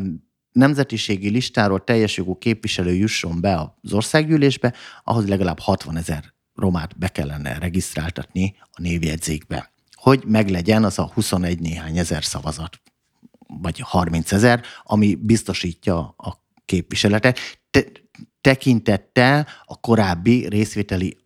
nemzetiségi 0.52 1.28
listáról 1.28 1.85
teljes 1.85 2.16
jogú 2.16 2.38
képviselő 2.38 2.94
jusson 2.94 3.40
be 3.40 3.74
az 3.83 3.92
országgyűlésbe, 3.92 4.74
ahhoz 5.05 5.28
legalább 5.28 5.59
60 5.59 5.96
ezer 5.96 6.24
romát 6.55 6.98
be 6.98 7.09
kellene 7.09 7.59
regisztráltatni 7.59 8.55
a 8.61 8.81
névjegyzékbe 8.81 9.72
hogy 10.03 10.25
meglegyen 10.27 10.85
az 10.85 10.99
a 10.99 11.11
21 11.15 11.61
néhány 11.61 11.99
ezer 11.99 12.25
szavazat, 12.25 12.81
vagy 13.47 13.81
30 13.81 14.33
ezer, 14.33 14.62
ami 14.83 15.15
biztosítja 15.15 16.15
a 16.17 16.45
képviseletet, 16.65 17.38
te, 17.71 17.85
tekintettel 18.41 19.47
a 19.65 19.81
korábbi 19.81 20.49
részvételi 20.49 21.17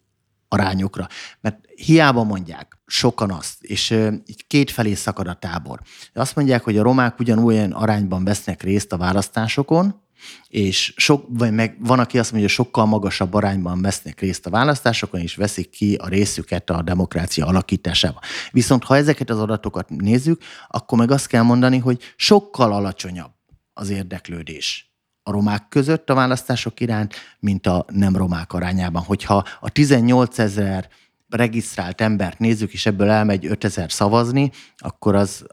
arányokra. 0.48 1.06
Mert 1.40 1.58
hiába 1.74 2.24
mondják 2.24 2.78
sokan 2.86 3.30
azt, 3.30 3.62
és 3.62 3.90
így 4.26 4.46
kétfelé 4.46 4.94
szakad 4.94 5.26
a 5.26 5.34
tábor. 5.34 5.80
Azt 6.14 6.36
mondják, 6.36 6.64
hogy 6.64 6.78
a 6.78 6.82
romák 6.82 7.18
ugyanolyan 7.18 7.72
arányban 7.72 8.24
vesznek 8.24 8.62
részt 8.62 8.92
a 8.92 8.96
választásokon, 8.96 10.02
és 10.48 10.92
sok, 10.96 11.24
vagy 11.28 11.52
meg 11.52 11.76
van, 11.80 11.98
aki 11.98 12.18
azt 12.18 12.32
mondja, 12.32 12.48
hogy 12.48 12.58
sokkal 12.58 12.86
magasabb 12.86 13.34
arányban 13.34 13.82
vesznek 13.82 14.20
részt 14.20 14.46
a 14.46 14.50
választásokon, 14.50 15.20
és 15.20 15.34
veszik 15.34 15.70
ki 15.70 15.94
a 15.94 16.08
részüket 16.08 16.70
a 16.70 16.82
demokrácia 16.82 17.46
alakításában. 17.46 18.20
Viszont 18.50 18.84
ha 18.84 18.96
ezeket 18.96 19.30
az 19.30 19.38
adatokat 19.38 19.90
nézzük, 19.90 20.42
akkor 20.68 20.98
meg 20.98 21.10
azt 21.10 21.26
kell 21.26 21.42
mondani, 21.42 21.78
hogy 21.78 22.02
sokkal 22.16 22.72
alacsonyabb 22.72 23.32
az 23.72 23.88
érdeklődés 23.88 24.90
a 25.22 25.30
romák 25.30 25.68
között 25.68 26.10
a 26.10 26.14
választások 26.14 26.80
iránt, 26.80 27.14
mint 27.38 27.66
a 27.66 27.84
nem 27.88 28.16
romák 28.16 28.52
arányában. 28.52 29.02
Hogyha 29.02 29.44
a 29.60 29.70
18 29.70 30.38
ezer 30.38 30.88
regisztrált 31.28 32.00
embert 32.00 32.38
nézzük, 32.38 32.72
és 32.72 32.86
ebből 32.86 33.10
elmegy 33.10 33.46
5000 33.46 33.92
szavazni, 33.92 34.50
akkor 34.76 35.14
az 35.14 35.46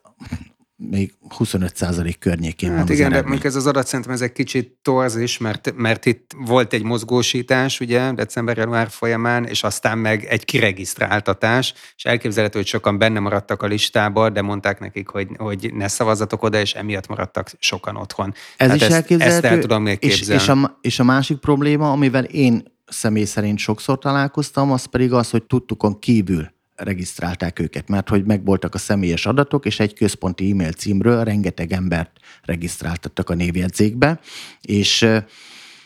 még 0.90 1.14
25% 1.38 2.16
környékén 2.20 2.70
hát 2.70 2.88
van 2.88 2.96
igen, 2.96 3.12
de 3.12 3.22
mondjuk 3.22 3.44
ez 3.44 3.56
az 3.56 3.68
adat 3.68 3.88
szerintem 3.88 4.14
ez 4.14 4.22
egy 4.22 4.32
kicsit 4.32 4.78
torz 4.82 5.16
is, 5.16 5.38
mert, 5.38 5.74
mert 5.76 6.06
itt 6.06 6.32
volt 6.38 6.74
egy 6.74 6.84
mozgósítás, 6.84 7.80
ugye, 7.80 8.12
december-január 8.12 8.90
folyamán, 8.90 9.46
és 9.46 9.64
aztán 9.64 9.98
meg 9.98 10.26
egy 10.26 10.46
kiregisztráltatás, 10.46 11.74
és 11.96 12.04
elképzelhető, 12.06 12.58
hogy 12.60 12.68
sokan 12.68 12.98
benne 12.98 13.20
maradtak 13.20 13.62
a 13.62 13.68
listába, 13.68 14.30
de 14.30 14.42
mondták 14.42 14.80
nekik, 14.80 15.08
hogy, 15.08 15.28
hogy 15.38 15.72
ne 15.74 15.88
szavazatok 15.88 16.44
oda, 16.44 16.60
és 16.60 16.74
emiatt 16.74 17.08
maradtak 17.08 17.52
sokan 17.60 17.96
otthon. 17.96 18.34
Ez 18.34 18.68
Tehát 18.68 18.76
is 18.76 18.82
ezt, 18.82 18.92
elképzelhető. 18.92 19.46
Ezt 19.46 19.56
el 19.56 19.60
tudom 19.60 19.84
még 19.84 19.98
és, 20.00 20.16
képzelni. 20.16 20.42
és, 20.42 20.50
a, 20.50 20.78
és 20.82 21.00
a 21.00 21.04
másik 21.04 21.38
probléma, 21.38 21.92
amivel 21.92 22.24
én 22.24 22.64
személy 22.86 23.26
szerint 23.26 23.58
sokszor 23.58 24.00
találkoztam, 24.00 24.72
az 24.72 24.86
pedig 24.86 25.14
az, 25.14 25.30
hogy 25.30 25.44
tudtukon 25.44 26.00
kívül 26.00 26.52
regisztrálták 26.76 27.60
őket, 27.60 27.88
mert 27.88 28.10
hogy 28.10 28.26
megvoltak 28.26 28.76
a 28.76 28.78
személyes 28.78 29.26
adatok, 29.26 29.66
és 29.66 29.80
egy 29.80 29.94
központi 29.94 30.52
e-mail 30.52 30.72
címről 30.72 31.24
rengeteg 31.24 31.72
embert 31.72 32.12
regisztráltattak 32.42 33.30
a 33.30 33.34
névjegyzékbe, 33.34 34.20
és 34.62 35.06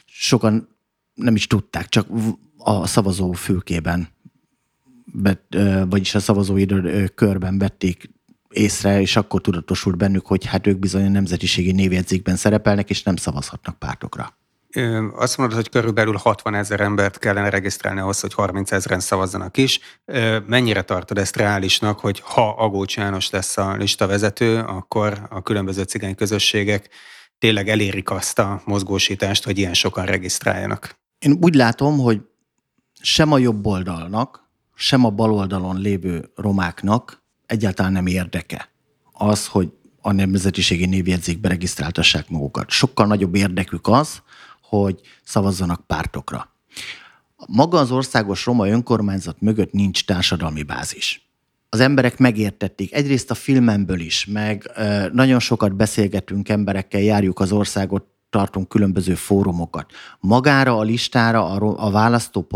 sokan 0.06 0.76
nem 1.14 1.36
is 1.36 1.48
tudták, 1.48 1.90
csak 1.90 2.08
a 2.58 2.88
szavazó 2.88 3.32
fülkében, 3.32 4.08
vagyis 5.90 6.16
a 6.16 6.20
szavazói 6.20 6.66
körben 7.16 7.58
vették 7.58 8.10
észre, 8.50 9.02
és 9.02 9.16
akkor 9.16 9.42
tudatosult 9.42 9.98
bennük, 9.98 10.26
hogy 10.26 10.46
hát 10.46 10.68
ők 10.68 10.80
bizony 10.80 11.06
a 11.06 11.10
nemzetiségi 11.10 11.72
névjegyzékben 11.72 12.36
szerepelnek, 12.36 12.90
és 12.90 13.04
nem 13.04 13.16
szavazhatnak 13.16 13.80
pártokra. 13.80 14.38
Azt 15.16 15.38
mondod, 15.38 15.56
hogy 15.56 15.70
körülbelül 15.70 16.16
60 16.16 16.54
ezer 16.54 16.80
embert 16.80 17.20
kellene 17.20 17.50
regisztrálni 17.50 18.00
ahhoz, 18.00 18.20
hogy 18.20 18.34
30 18.34 18.72
ezeren 18.72 19.00
szavazzanak 19.00 19.58
is. 19.58 19.80
Mennyire 20.46 20.82
tartod 20.82 21.18
ezt 21.18 21.36
reálisnak, 21.36 22.00
hogy 22.00 22.20
ha 22.20 22.50
Agócs 22.50 22.98
János 22.98 23.30
lesz 23.30 23.58
a 23.58 23.76
listavezető, 23.76 24.60
akkor 24.60 25.28
a 25.30 25.42
különböző 25.42 25.84
cigány 25.84 26.16
közösségek 26.16 26.90
tényleg 27.40 27.70
elérik 27.70 28.10
azt 28.10 28.40
a 28.40 28.62
mozgósítást, 28.66 29.44
hogy 29.44 29.58
ilyen 29.58 29.74
sokan 29.74 30.06
regisztráljanak? 30.06 31.00
Én 31.20 31.38
úgy 31.42 31.56
látom, 31.56 31.98
hogy 31.98 32.22
sem 33.02 33.32
a 33.32 33.38
jobb 33.38 33.66
oldalnak, 33.66 34.46
sem 34.76 35.06
a 35.06 35.10
bal 35.10 35.34
oldalon 35.34 35.82
lévő 35.82 36.32
romáknak 36.36 37.22
egyáltalán 37.46 37.92
nem 37.92 38.08
érdeke 38.08 38.70
az, 39.12 39.48
hogy 39.48 39.72
a 40.02 40.12
nemzetiségi 40.12 40.86
névjegyzékbe 40.86 41.48
regisztráltassák 41.48 42.30
magukat. 42.30 42.70
Sokkal 42.70 43.06
nagyobb 43.06 43.36
érdekük 43.36 43.88
az, 43.88 44.22
hogy 44.70 45.00
szavazzanak 45.24 45.88
pártokra. 45.88 46.56
Maga 47.48 47.78
az 47.78 47.92
országos 47.92 48.46
roma 48.46 48.68
önkormányzat 48.68 49.42
mögött 49.42 49.72
nincs 49.72 50.06
társadalmi 50.06 50.64
bázis. 50.64 51.30
Az 51.70 51.80
emberek 51.80 52.18
megértették, 52.18 52.94
egyrészt 52.94 53.32
a 53.32 53.36
filmemből 53.36 54.00
is, 54.00 54.26
meg 54.26 54.72
nagyon 55.14 55.40
sokat 55.40 55.76
beszélgetünk 55.76 56.50
emberekkel, 56.50 57.02
járjuk 57.02 57.40
az 57.40 57.52
országot, 57.52 58.06
tartunk 58.30 58.70
különböző 58.70 59.16
fórumokat. 59.16 59.92
Magára 60.20 60.78
a 60.78 60.82
listára 60.82 61.46
a, 61.50 61.86
a 61.86 61.92
választó 61.92 62.48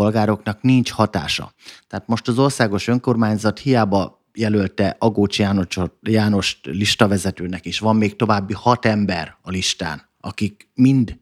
nincs 0.62 0.92
hatása. 0.92 1.54
Tehát 1.88 2.08
most 2.08 2.28
az 2.28 2.40
országos 2.40 2.88
önkormányzat 2.88 3.60
hiába 3.60 4.26
jelölte 4.34 4.96
Agócs 5.00 5.40
János, 5.40 5.78
Jánost 6.02 6.66
listavezetőnek, 6.66 7.66
és 7.66 7.80
van 7.80 7.96
még 7.96 8.16
további 8.16 8.54
hat 8.54 8.86
ember 8.86 9.38
a 9.42 9.50
listán, 9.50 10.10
akik 10.20 10.70
mind 10.74 11.20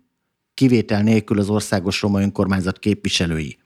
kivétel 0.59 1.01
nélkül 1.01 1.39
az 1.39 1.49
országos 1.49 2.01
roma 2.01 2.21
önkormányzat 2.21 2.79
képviselői. 2.79 3.57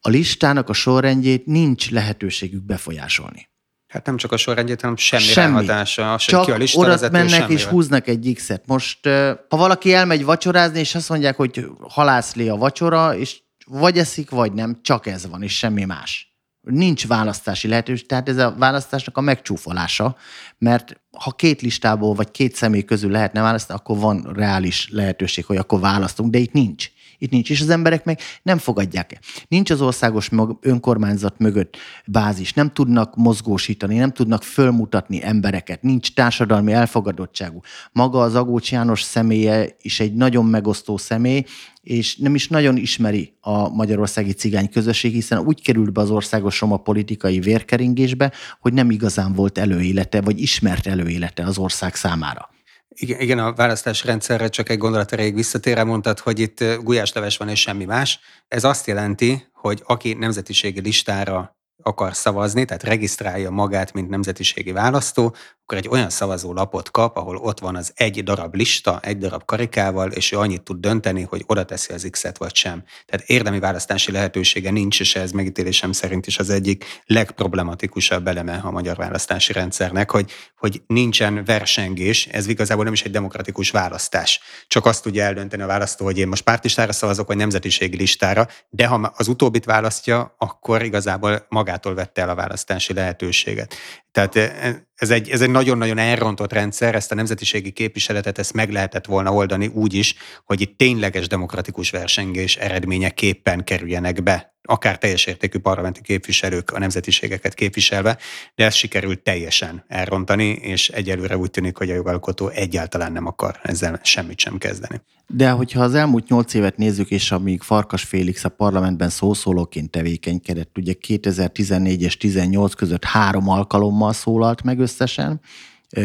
A 0.00 0.08
listának 0.08 0.68
a 0.68 0.72
sorrendjét 0.72 1.46
nincs 1.46 1.90
lehetőségük 1.90 2.62
befolyásolni. 2.62 3.48
Hát 3.88 4.06
nem 4.06 4.16
csak 4.16 4.32
a 4.32 4.36
sorrendjét, 4.36 4.80
hanem 4.80 4.96
semmi, 4.96 5.22
semmi. 5.22 5.68
Az, 5.68 5.94
hogy 5.94 6.44
ki 6.44 6.50
a 6.50 6.58
Csak 6.58 6.80
oda 6.80 7.10
mennek 7.10 7.28
semmi. 7.28 7.52
és 7.52 7.64
húznak 7.64 8.06
egy 8.08 8.32
X-et. 8.34 8.66
Most, 8.66 9.06
ha 9.48 9.56
valaki 9.56 9.92
elmegy 9.94 10.24
vacsorázni, 10.24 10.78
és 10.78 10.94
azt 10.94 11.08
mondják, 11.08 11.36
hogy 11.36 11.66
halászlé 11.88 12.48
a 12.48 12.56
vacsora, 12.56 13.16
és 13.16 13.42
vagy 13.66 13.98
eszik, 13.98 14.30
vagy 14.30 14.52
nem, 14.52 14.78
csak 14.82 15.06
ez 15.06 15.26
van, 15.26 15.42
és 15.42 15.56
semmi 15.56 15.84
más. 15.84 16.29
Nincs 16.60 17.06
választási 17.06 17.68
lehetőség, 17.68 18.06
tehát 18.06 18.28
ez 18.28 18.36
a 18.36 18.54
választásnak 18.58 19.16
a 19.16 19.20
megcsúfolása, 19.20 20.16
mert 20.58 21.00
ha 21.18 21.30
két 21.30 21.60
listából 21.60 22.14
vagy 22.14 22.30
két 22.30 22.54
személy 22.54 22.84
közül 22.84 23.10
lehetne 23.10 23.40
választani, 23.40 23.78
akkor 23.78 23.98
van 23.98 24.32
reális 24.34 24.88
lehetőség, 24.90 25.44
hogy 25.44 25.56
akkor 25.56 25.80
választunk, 25.80 26.30
de 26.30 26.38
itt 26.38 26.52
nincs. 26.52 26.90
Itt 27.20 27.30
nincs, 27.30 27.50
és 27.50 27.60
az 27.60 27.68
emberek 27.68 28.04
meg 28.04 28.18
nem 28.42 28.58
fogadják 28.58 29.12
el. 29.12 29.20
Nincs 29.48 29.70
az 29.70 29.80
országos 29.80 30.30
önkormányzat 30.60 31.38
mögött 31.38 31.76
bázis, 32.06 32.52
nem 32.52 32.72
tudnak 32.72 33.16
mozgósítani, 33.16 33.96
nem 33.96 34.12
tudnak 34.12 34.42
fölmutatni 34.42 35.24
embereket, 35.24 35.82
nincs 35.82 36.14
társadalmi 36.14 36.72
elfogadottságú. 36.72 37.60
Maga 37.92 38.20
az 38.20 38.34
Agócs 38.34 38.72
János 38.72 39.02
személye 39.02 39.76
is 39.80 40.00
egy 40.00 40.14
nagyon 40.14 40.44
megosztó 40.44 40.96
személy, 40.96 41.44
és 41.82 42.16
nem 42.16 42.34
is 42.34 42.48
nagyon 42.48 42.76
ismeri 42.76 43.32
a 43.40 43.68
magyarországi 43.68 44.32
cigány 44.32 44.70
közösség, 44.70 45.12
hiszen 45.12 45.38
úgy 45.38 45.62
került 45.62 45.92
be 45.92 46.00
az 46.00 46.10
országos 46.10 46.60
roma 46.60 46.76
politikai 46.76 47.40
vérkeringésbe, 47.40 48.32
hogy 48.60 48.72
nem 48.72 48.90
igazán 48.90 49.32
volt 49.32 49.58
előélete, 49.58 50.20
vagy 50.20 50.40
ismert 50.40 50.86
előélete 50.86 51.44
az 51.44 51.58
ország 51.58 51.94
számára. 51.94 52.48
Igen, 52.94 53.20
igen, 53.20 53.38
a 53.38 53.52
választási 53.52 54.06
rendszerre 54.06 54.48
csak 54.48 54.68
egy 54.68 54.78
gondolat 54.78 55.12
erejéig 55.12 55.34
visszatérve 55.34 55.84
mondtad, 55.84 56.18
hogy 56.18 56.38
itt 56.38 56.64
gulyásleves 56.82 57.36
van 57.36 57.48
és 57.48 57.60
semmi 57.60 57.84
más. 57.84 58.20
Ez 58.48 58.64
azt 58.64 58.86
jelenti, 58.86 59.48
hogy 59.52 59.82
aki 59.86 60.12
nemzetiségi 60.12 60.80
listára 60.80 61.58
akar 61.82 62.14
szavazni, 62.14 62.64
tehát 62.64 62.82
regisztrálja 62.82 63.50
magát, 63.50 63.92
mint 63.92 64.08
nemzetiségi 64.08 64.72
választó, 64.72 65.34
akkor 65.70 65.82
egy 65.82 65.90
olyan 65.90 66.10
szavazólapot 66.10 66.90
kap, 66.90 67.16
ahol 67.16 67.36
ott 67.36 67.58
van 67.58 67.76
az 67.76 67.92
egy 67.94 68.22
darab 68.22 68.54
lista, 68.54 69.00
egy 69.02 69.18
darab 69.18 69.44
karikával, 69.44 70.10
és 70.10 70.32
ő 70.32 70.38
annyit 70.38 70.62
tud 70.62 70.80
dönteni, 70.80 71.22
hogy 71.22 71.44
oda 71.46 71.64
teszi 71.64 71.92
az 71.92 72.08
X-et 72.10 72.38
vagy 72.38 72.54
sem. 72.54 72.82
Tehát 73.06 73.28
érdemi 73.28 73.58
választási 73.58 74.12
lehetősége 74.12 74.70
nincs, 74.70 75.00
és 75.00 75.14
ez 75.14 75.30
megítélésem 75.30 75.92
szerint 75.92 76.26
is 76.26 76.38
az 76.38 76.50
egyik 76.50 77.02
legproblematikusabb 77.06 78.26
eleme 78.26 78.60
a 78.62 78.70
magyar 78.70 78.96
választási 78.96 79.52
rendszernek, 79.52 80.10
hogy, 80.10 80.30
hogy 80.56 80.82
nincsen 80.86 81.44
versengés, 81.44 82.26
ez 82.26 82.46
igazából 82.46 82.84
nem 82.84 82.92
is 82.92 83.02
egy 83.02 83.12
demokratikus 83.12 83.70
választás. 83.70 84.40
Csak 84.66 84.86
azt 84.86 85.02
tudja 85.02 85.24
eldönteni 85.24 85.62
a 85.62 85.66
választó, 85.66 86.04
hogy 86.04 86.18
én 86.18 86.28
most 86.28 86.42
pártistára 86.42 86.92
szavazok, 86.92 87.26
vagy 87.26 87.36
nemzetiségi 87.36 87.96
listára, 87.96 88.48
de 88.70 88.86
ha 88.86 89.12
az 89.16 89.28
utóbbit 89.28 89.64
választja, 89.64 90.34
akkor 90.38 90.82
igazából 90.82 91.46
magától 91.48 91.94
vette 91.94 92.22
el 92.22 92.28
a 92.28 92.34
választási 92.34 92.92
lehetőséget. 92.92 93.74
Tehát 94.12 94.36
eh, 94.36 94.76
ez 94.94 95.10
egy, 95.10 95.30
ez 95.30 95.40
egy 95.40 95.50
nagyon-nagyon 95.50 95.98
elrontott 95.98 96.52
rendszer, 96.52 96.94
ezt 96.94 97.12
a 97.12 97.14
nemzetiségi 97.14 97.70
képviseletet 97.70 98.38
ezt 98.38 98.52
meg 98.52 98.70
lehetett 98.70 99.06
volna 99.06 99.32
oldani 99.32 99.66
úgy 99.66 99.94
is, 99.94 100.14
hogy 100.44 100.60
itt 100.60 100.78
tényleges 100.78 101.26
demokratikus 101.26 101.90
versengés 101.90 102.56
eredményeképpen 102.56 103.64
kerüljenek 103.64 104.22
be, 104.22 104.54
akár 104.62 104.98
teljes 104.98 105.26
értékű 105.26 105.58
parlamenti 105.58 106.00
képviselők 106.02 106.70
a 106.70 106.78
nemzetiségeket 106.78 107.54
képviselve, 107.54 108.18
de 108.54 108.64
ezt 108.64 108.76
sikerült 108.76 109.20
teljesen 109.22 109.84
elrontani, 109.88 110.48
és 110.48 110.88
egyelőre 110.88 111.36
úgy 111.36 111.50
tűnik, 111.50 111.76
hogy 111.76 111.90
a 111.90 111.94
jogalkotó 111.94 112.48
egyáltalán 112.48 113.12
nem 113.12 113.26
akar 113.26 113.58
ezzel 113.62 114.00
semmit 114.02 114.38
sem 114.38 114.58
kezdeni. 114.58 115.00
De 115.26 115.50
hogyha 115.50 115.82
az 115.82 115.94
elmúlt 115.94 116.28
nyolc 116.28 116.54
évet 116.54 116.76
nézzük, 116.76 117.10
és 117.10 117.32
amíg 117.32 117.62
Farkas 117.62 118.02
Félix 118.02 118.44
a 118.44 118.48
parlamentben 118.48 119.08
szószólóként 119.08 119.90
tevékenykedett, 119.90 120.78
ugye 120.78 120.92
2014 120.92 122.02
és 122.02 122.16
18 122.16 122.74
között 122.74 123.04
három 123.04 123.48
alkalommal 123.48 124.12
szólalt 124.12 124.62
meg 124.62 124.78
összesen, 124.78 125.40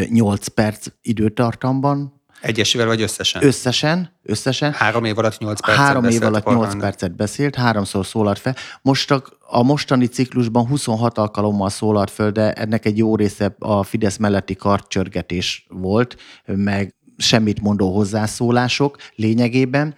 8 0.10 0.48
perc 0.48 0.88
időtartamban, 1.02 2.15
Egyesével 2.46 2.88
vagy 2.88 3.02
összesen? 3.02 3.44
összesen, 3.44 4.18
összesen. 4.24 4.74
Három 4.74 5.04
év 5.04 5.18
alatt 5.18 5.38
8 5.38 5.62
percet 5.62 5.84
Három 5.84 6.04
év 6.04 6.22
alatt 6.22 6.32
8 6.32 6.44
parlamentben. 6.44 6.80
percet 6.80 7.16
beszélt, 7.16 7.56
háromszor 7.56 8.06
szólalt 8.06 8.40
fel. 8.40 8.56
Most 8.82 9.12
a, 9.12 9.24
a 9.48 9.64
mostani 9.64 10.06
ciklusban 10.06 10.68
26 10.68 11.18
alkalommal 11.18 11.70
szólalt 11.70 12.12
föl, 12.12 12.32
de 12.32 12.54
ennek 12.54 12.86
egy 12.86 12.98
jó 12.98 13.16
része 13.16 13.56
a 13.60 13.84
Fidesz 13.84 14.18
melletti 14.18 14.56
kartcsörgetés 14.56 15.66
volt, 15.70 16.18
meg 16.46 16.96
semmit 17.18 17.62
mondó 17.62 17.96
hozzászólások 17.96 18.98
lényegében. 19.16 19.96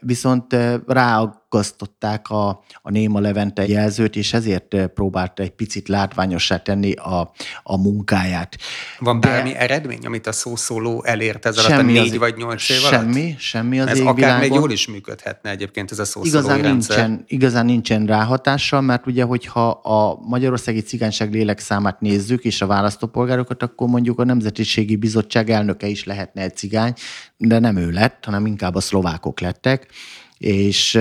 Viszont 0.00 0.52
eh, 0.52 0.74
rá 0.86 1.20
a 1.20 1.45
megakkasztották 1.48 2.28
a, 2.28 2.48
a 2.82 2.90
Néma 2.90 3.20
Levente 3.20 3.66
jelzőt, 3.66 4.16
és 4.16 4.32
ezért 4.32 4.86
próbálta 4.94 5.42
egy 5.42 5.50
picit 5.50 5.88
látványossá 5.88 6.56
tenni 6.56 6.92
a, 6.92 7.32
a 7.62 7.76
munkáját. 7.76 8.56
Van 8.98 9.20
De 9.20 9.28
bármi 9.28 9.54
eredmény, 9.54 10.06
amit 10.06 10.26
a 10.26 10.32
szószóló 10.32 11.04
elért 11.04 11.46
ez 11.46 11.58
alatt 11.58 11.80
a 11.80 11.82
négy 11.82 11.96
az, 11.96 12.16
vagy 12.16 12.36
nyolc 12.36 12.68
év 12.68 12.78
alatt? 12.84 12.90
Semmi, 12.90 13.34
semmi 13.38 13.80
az 13.80 13.88
Ez 13.88 14.00
akár 14.00 14.40
még 14.40 14.52
jól 14.52 14.70
is 14.70 14.86
működhetne 14.86 15.50
egyébként 15.50 15.90
ez 15.90 15.98
a 15.98 16.04
szószóló 16.04 16.26
igazán 16.28 16.62
rendszer. 16.62 16.96
nincsen, 16.96 17.24
igazán 17.28 17.64
nincsen 17.64 18.06
ráhatással, 18.06 18.80
mert 18.80 19.06
ugye, 19.06 19.24
hogyha 19.24 19.68
a 19.68 20.18
Magyarországi 20.28 20.80
Cigányság 20.80 21.32
lélek 21.32 21.58
számát 21.58 22.00
nézzük, 22.00 22.44
és 22.44 22.62
a 22.62 22.66
választópolgárokat, 22.66 23.62
akkor 23.62 23.88
mondjuk 23.88 24.18
a 24.18 24.24
Nemzetiségi 24.24 24.96
Bizottság 24.96 25.50
elnöke 25.50 25.86
is 25.86 26.04
lehetne 26.04 26.42
egy 26.42 26.56
cigány, 26.56 26.92
de 27.36 27.58
nem 27.58 27.76
ő 27.76 27.90
lett, 27.90 28.24
hanem 28.24 28.46
inkább 28.46 28.74
a 28.74 28.80
szlovákok 28.80 29.40
lettek, 29.40 29.88
és 30.38 30.92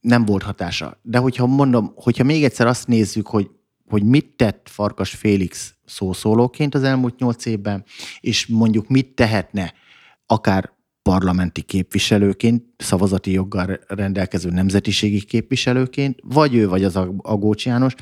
nem 0.00 0.24
volt 0.24 0.42
hatása. 0.42 0.98
De 1.02 1.18
hogyha 1.18 1.46
mondom, 1.46 1.92
hogyha 1.94 2.24
még 2.24 2.44
egyszer 2.44 2.66
azt 2.66 2.86
nézzük, 2.86 3.26
hogy, 3.26 3.50
hogy 3.88 4.02
mit 4.02 4.36
tett 4.36 4.68
Farkas 4.70 5.10
Félix 5.10 5.74
szószólóként 5.84 6.74
az 6.74 6.82
elmúlt 6.82 7.18
nyolc 7.18 7.46
évben, 7.46 7.84
és 8.20 8.46
mondjuk 8.46 8.88
mit 8.88 9.14
tehetne 9.14 9.74
akár 10.26 10.76
parlamenti 11.02 11.62
képviselőként, 11.62 12.64
szavazati 12.76 13.30
joggal 13.32 13.78
rendelkező 13.86 14.50
nemzetiségi 14.50 15.24
képviselőként, 15.24 16.18
vagy 16.22 16.54
ő, 16.54 16.68
vagy 16.68 16.84
az 16.84 16.96
Agócs 17.16 17.66
János, 17.66 17.94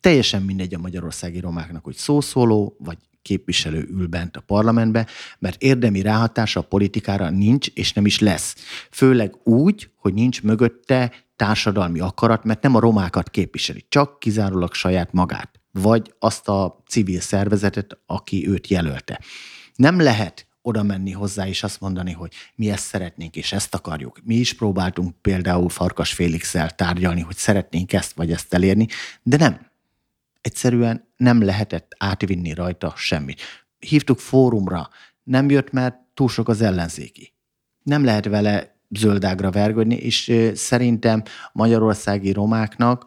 teljesen 0.00 0.42
mindegy 0.42 0.74
a 0.74 0.78
magyarországi 0.78 1.40
romáknak, 1.40 1.84
hogy 1.84 1.94
szószóló, 1.94 2.76
vagy 2.78 2.98
képviselő 3.22 3.88
ül 3.90 4.06
bent 4.06 4.36
a 4.36 4.40
parlamentbe, 4.40 5.06
mert 5.38 5.62
érdemi 5.62 6.02
ráhatása 6.02 6.60
a 6.60 6.62
politikára 6.62 7.30
nincs, 7.30 7.68
és 7.74 7.92
nem 7.92 8.06
is 8.06 8.18
lesz. 8.18 8.54
Főleg 8.90 9.34
úgy, 9.44 9.90
hogy 9.96 10.14
nincs 10.14 10.42
mögötte 10.42 11.12
társadalmi 11.36 12.00
akarat, 12.00 12.44
mert 12.44 12.62
nem 12.62 12.74
a 12.74 12.80
romákat 12.80 13.30
képviseli, 13.30 13.84
csak 13.88 14.18
kizárólag 14.18 14.74
saját 14.74 15.12
magát, 15.12 15.60
vagy 15.72 16.14
azt 16.18 16.48
a 16.48 16.82
civil 16.88 17.20
szervezetet, 17.20 17.98
aki 18.06 18.48
őt 18.48 18.68
jelölte. 18.68 19.20
Nem 19.74 20.00
lehet 20.00 20.46
oda 20.62 20.82
menni 20.82 21.10
hozzá 21.10 21.46
és 21.46 21.62
azt 21.62 21.80
mondani, 21.80 22.12
hogy 22.12 22.32
mi 22.54 22.70
ezt 22.70 22.84
szeretnénk, 22.84 23.36
és 23.36 23.52
ezt 23.52 23.74
akarjuk. 23.74 24.18
Mi 24.24 24.34
is 24.34 24.54
próbáltunk 24.54 25.14
például 25.20 25.68
Farkas 25.68 26.12
félix 26.12 26.56
tárgyalni, 26.76 27.20
hogy 27.20 27.36
szeretnénk 27.36 27.92
ezt 27.92 28.12
vagy 28.12 28.32
ezt 28.32 28.54
elérni, 28.54 28.86
de 29.22 29.36
nem. 29.36 29.69
Egyszerűen 30.40 31.12
nem 31.16 31.42
lehetett 31.42 31.94
átvinni 31.98 32.54
rajta 32.54 32.92
semmit. 32.96 33.40
Hívtuk 33.78 34.18
fórumra, 34.18 34.88
nem 35.22 35.50
jött, 35.50 35.70
mert 35.70 35.96
túl 36.14 36.28
sok 36.28 36.48
az 36.48 36.60
ellenzéki. 36.60 37.34
Nem 37.82 38.04
lehet 38.04 38.24
vele 38.24 38.78
zöldágra 38.88 39.50
vergődni, 39.50 39.94
és 39.94 40.32
szerintem 40.54 41.22
magyarországi 41.52 42.32
romáknak 42.32 43.06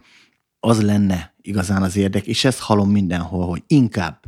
az 0.60 0.82
lenne 0.82 1.34
igazán 1.42 1.82
az 1.82 1.96
érdek, 1.96 2.28
és 2.28 2.46
ezt 2.46 2.60
hallom 2.60 2.92
mindenhol, 2.92 3.48
hogy 3.48 3.64
inkább 3.68 4.22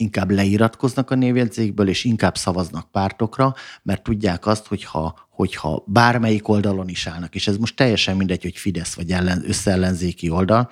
inkább 0.00 0.30
leiratkoznak 0.30 1.10
a 1.10 1.14
névjegyzékből, 1.14 1.88
és 1.88 2.04
inkább 2.04 2.36
szavaznak 2.36 2.90
pártokra, 2.90 3.54
mert 3.82 4.02
tudják 4.02 4.46
azt, 4.46 4.66
hogyha, 4.66 5.28
hogyha 5.30 5.84
bármelyik 5.86 6.48
oldalon 6.48 6.88
is 6.88 7.06
állnak, 7.06 7.34
és 7.34 7.48
ez 7.48 7.56
most 7.56 7.76
teljesen 7.76 8.16
mindegy, 8.16 8.42
hogy 8.42 8.56
Fidesz 8.56 8.94
vagy 8.94 9.10
ellen, 9.10 9.42
összeellenzéki 9.46 10.30
oldal, 10.30 10.70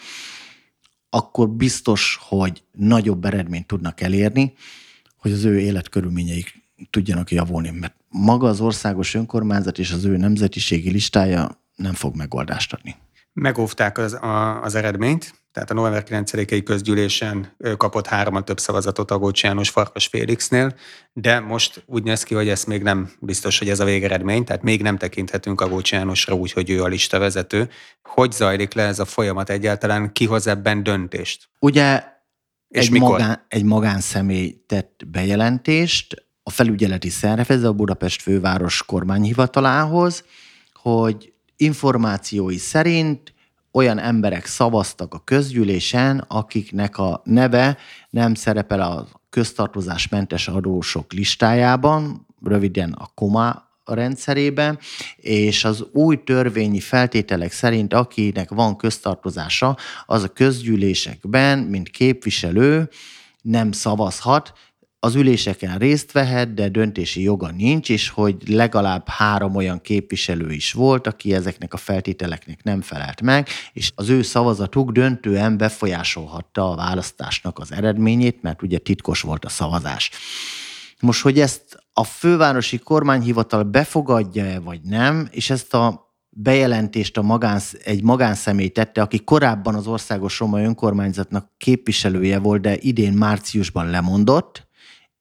akkor 1.17 1.49
biztos, 1.49 2.19
hogy 2.21 2.63
nagyobb 2.73 3.25
eredményt 3.25 3.67
tudnak 3.67 4.01
elérni, 4.01 4.53
hogy 5.17 5.33
az 5.33 5.45
ő 5.45 5.59
életkörülményeik 5.59 6.63
tudjanak 6.91 7.31
javulni. 7.31 7.71
Mert 7.71 7.95
maga 8.09 8.49
az 8.49 8.61
országos 8.61 9.15
önkormányzat 9.15 9.79
és 9.79 9.93
az 9.93 10.05
ő 10.05 10.17
nemzetiségi 10.17 10.91
listája 10.91 11.61
nem 11.77 11.93
fog 11.93 12.17
megoldást 12.17 12.73
adni. 12.73 12.97
Megóvták 13.33 13.99
az, 13.99 14.13
a, 14.13 14.63
az 14.63 14.75
eredményt, 14.75 15.35
tehát 15.57 15.71
a 15.71 15.75
november 15.75 16.05
9-i 16.09 16.63
közgyűlésen 16.65 17.57
kapott 17.77 18.07
hároman 18.07 18.45
több 18.45 18.61
szavazatot 18.61 19.11
Agócs 19.11 19.43
János 19.43 19.71
Farkas 19.71 20.07
Félixnél, 20.07 20.75
de 21.13 21.41
most 21.41 21.83
úgy 21.87 22.03
néz 22.03 22.23
ki, 22.23 22.35
hogy 22.35 22.49
ez 22.49 22.65
még 22.65 22.83
nem 22.83 23.11
biztos, 23.21 23.59
hogy 23.59 23.69
ez 23.69 23.81
a 23.81 23.85
végeredmény, 23.85 24.45
tehát 24.45 24.63
még 24.63 24.83
nem 24.83 24.97
tekinthetünk 24.97 25.61
Agócs 25.61 25.93
Jánosra 25.93 26.35
úgy, 26.35 26.53
hogy 26.53 26.71
ő 26.71 26.83
a 26.83 26.87
lista 26.87 27.19
vezető. 27.19 27.69
Hogy 28.03 28.33
zajlik 28.33 28.75
le 28.75 28.83
ez 28.83 28.99
a 28.99 29.05
folyamat 29.05 29.51
egyáltalán? 29.51 30.13
Ki 30.13 30.25
hoz 30.25 30.47
ebben 30.47 30.83
döntést? 30.83 31.49
Ugye 31.59 32.05
és 32.69 32.87
egy, 32.87 32.91
mikor? 32.91 33.11
Magán, 33.11 33.45
egy 33.49 33.65
magánszemély 33.65 34.63
tett 34.67 35.03
bejelentést 35.07 36.27
a 36.43 36.51
felügyeleti 36.51 37.09
szervez 37.09 37.63
a 37.63 37.73
Budapest 37.73 38.23
főváros 38.23 38.83
kormányhivatalához, 38.83 40.25
hogy 40.73 41.33
információi 41.57 42.57
szerint 42.57 43.35
olyan 43.77 43.99
emberek 43.99 44.47
szavaztak 44.47 45.15
a 45.15 45.23
közgyűlésen, 45.25 46.25
akiknek 46.29 46.99
a 46.99 47.21
neve 47.25 47.77
nem 48.11 48.35
szerepel 48.35 48.81
a 48.81 49.07
köztartozásmentes 49.31 50.49
adósok 50.49 51.13
listájában, 51.13 52.27
röviden 52.43 52.93
a 52.93 53.11
KOMA 53.15 53.71
rendszerében, 53.85 54.79
és 55.17 55.65
az 55.65 55.87
új 55.93 56.23
törvényi 56.25 56.81
feltételek 56.81 57.53
szerint, 57.53 57.95
akinek 57.95 58.51
van 58.51 58.77
köztartozása, 58.77 59.77
az 60.07 60.23
a 60.23 60.29
közgyűlésekben, 60.29 61.59
mint 61.59 61.89
képviselő 61.89 62.89
nem 63.43 63.73
szavazhat, 63.73 64.53
az 65.07 65.15
üléseken 65.15 65.79
részt 65.79 66.13
vehet, 66.13 66.55
de 66.55 66.69
döntési 66.69 67.23
joga 67.23 67.51
nincs, 67.51 67.91
és 67.91 68.09
hogy 68.09 68.37
legalább 68.47 69.09
három 69.09 69.55
olyan 69.55 69.81
képviselő 69.81 70.53
is 70.53 70.73
volt, 70.73 71.07
aki 71.07 71.35
ezeknek 71.35 71.75
a 71.75 71.77
feltételeknek 71.77 72.63
nem 72.63 72.81
felelt 72.81 73.23
meg, 73.23 73.49
és 73.73 73.93
az 73.95 74.09
ő 74.09 74.23
szavazatuk 74.23 74.91
döntően 74.91 75.57
befolyásolhatta 75.57 76.71
a 76.71 76.77
választásnak 76.77 77.59
az 77.59 77.73
eredményét, 77.73 78.43
mert 78.43 78.63
ugye 78.63 78.79
titkos 78.79 79.21
volt 79.21 79.45
a 79.45 79.49
szavazás. 79.49 80.11
Most, 81.01 81.23
hogy 81.23 81.41
ezt 81.41 81.79
a 81.93 82.05
fővárosi 82.05 82.79
kormányhivatal 82.79 83.63
befogadja-e 83.63 84.59
vagy 84.59 84.81
nem, 84.83 85.29
és 85.31 85.51
ezt 85.51 85.75
a 85.75 86.15
bejelentést 86.29 87.17
a 87.17 87.23
magánsz, 87.23 87.77
egy 87.85 88.03
magánszemély 88.03 88.69
tette, 88.69 89.03
aki 89.03 89.25
korábban 89.25 89.75
az 89.75 89.87
Országos 89.87 90.39
Roma 90.39 90.61
Önkormányzatnak 90.61 91.51
képviselője 91.57 92.39
volt, 92.39 92.61
de 92.61 92.77
idén 92.81 93.13
márciusban 93.13 93.91
lemondott, 93.91 94.66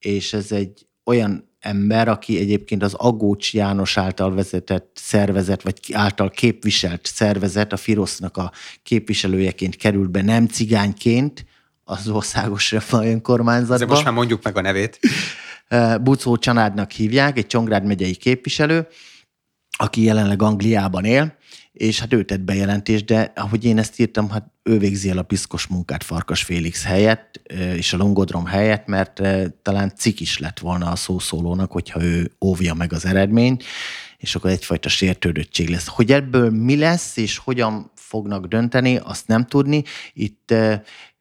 és 0.06 0.34
ez 0.34 0.52
egy 0.52 0.88
olyan 1.04 1.50
ember, 1.60 2.08
aki 2.08 2.40
egyébként 2.40 2.84
az 2.84 2.94
Agócs 2.94 3.54
János 3.54 3.98
által 3.98 4.34
vezetett 4.34 4.92
szervezet, 4.94 5.62
vagy 5.62 5.80
által 5.94 6.30
képviselt 6.30 7.06
szervezet, 7.06 7.74
a 7.74 7.78
Firosznak 7.78 8.38
a 8.38 8.52
képviselőjeként 8.84 9.76
került 9.76 10.12
be, 10.12 10.22
nem 10.22 10.48
cigányként 10.48 11.46
az 11.84 12.08
országos 12.08 12.76
önkormányzatba. 12.92 13.74
Azért 13.74 13.90
most 13.90 14.04
már 14.04 14.14
mondjuk 14.14 14.44
meg 14.44 14.58
a 14.58 14.62
nevét. 14.62 15.00
Bucó 16.04 16.38
Csanádnak 16.38 16.92
hívják, 16.92 17.38
egy 17.38 17.48
Csongrád 17.48 17.86
megyei 17.86 18.16
képviselő, 18.16 18.88
aki 19.78 20.04
jelenleg 20.04 20.42
Angliában 20.42 21.06
él, 21.06 21.38
és 21.76 22.00
hát 22.00 22.14
ő 22.14 22.24
tett 22.24 22.40
bejelentést, 22.40 23.06
de 23.06 23.32
ahogy 23.36 23.66
én 23.66 23.78
ezt 23.78 24.00
írtam, 24.00 24.30
hát 24.30 24.52
ő 24.64 24.78
végzi 24.78 25.10
el 25.10 25.18
a 25.18 25.24
piszkos 25.24 25.68
munkát 25.68 26.04
Farkas 26.04 26.44
Félix 26.44 26.84
helyett, 26.84 27.42
és 27.76 27.94
a 27.94 27.98
Longodrom 27.98 28.46
helyett, 28.46 28.88
mert 28.88 29.22
talán 29.62 29.94
cik 29.96 30.20
is 30.20 30.40
lett 30.40 30.60
volna 30.60 30.92
a 30.92 30.96
szószólónak, 30.96 31.72
hogyha 31.72 32.04
ő 32.04 32.32
óvja 32.46 32.74
meg 32.74 32.94
az 32.94 33.06
eredményt, 33.06 33.64
és 34.18 34.36
akkor 34.36 34.50
egyfajta 34.50 34.90
sértődöttség 34.90 35.70
lesz. 35.70 35.88
Hogy 35.88 36.12
ebből 36.12 36.50
mi 36.50 36.76
lesz, 36.76 37.18
és 37.18 37.38
hogyan 37.38 37.92
fognak 37.96 38.46
dönteni, 38.46 38.98
azt 38.98 39.28
nem 39.28 39.46
tudni. 39.46 39.84
Itt 40.14 40.54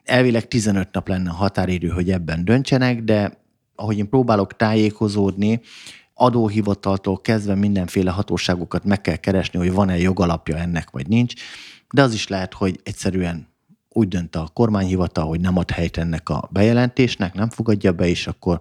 elvileg 0.04 0.48
15 0.48 0.88
nap 0.92 1.08
lenne 1.08 1.30
a 1.30 1.34
határidő, 1.34 1.88
hogy 1.88 2.10
ebben 2.10 2.44
döntsenek, 2.44 3.02
de 3.02 3.42
ahogy 3.74 3.98
én 3.98 4.08
próbálok 4.08 4.56
tájékozódni, 4.56 5.60
adóhivataltól 6.14 7.20
kezdve 7.20 7.54
mindenféle 7.54 8.10
hatóságokat 8.10 8.84
meg 8.84 9.00
kell 9.00 9.16
keresni, 9.16 9.58
hogy 9.58 9.72
van-e 9.72 9.98
jogalapja 9.98 10.56
ennek, 10.56 10.90
vagy 10.90 11.08
nincs, 11.08 11.34
de 11.90 12.02
az 12.02 12.14
is 12.14 12.28
lehet, 12.28 12.54
hogy 12.54 12.80
egyszerűen 12.82 13.48
úgy 13.88 14.08
dönt 14.08 14.36
a 14.36 14.50
kormányhivatal, 14.52 15.26
hogy 15.26 15.40
nem 15.40 15.58
ad 15.58 15.70
helyt 15.70 15.96
ennek 15.96 16.28
a 16.28 16.48
bejelentésnek, 16.52 17.34
nem 17.34 17.48
fogadja 17.48 17.92
be, 17.92 18.06
és 18.06 18.26
akkor 18.26 18.60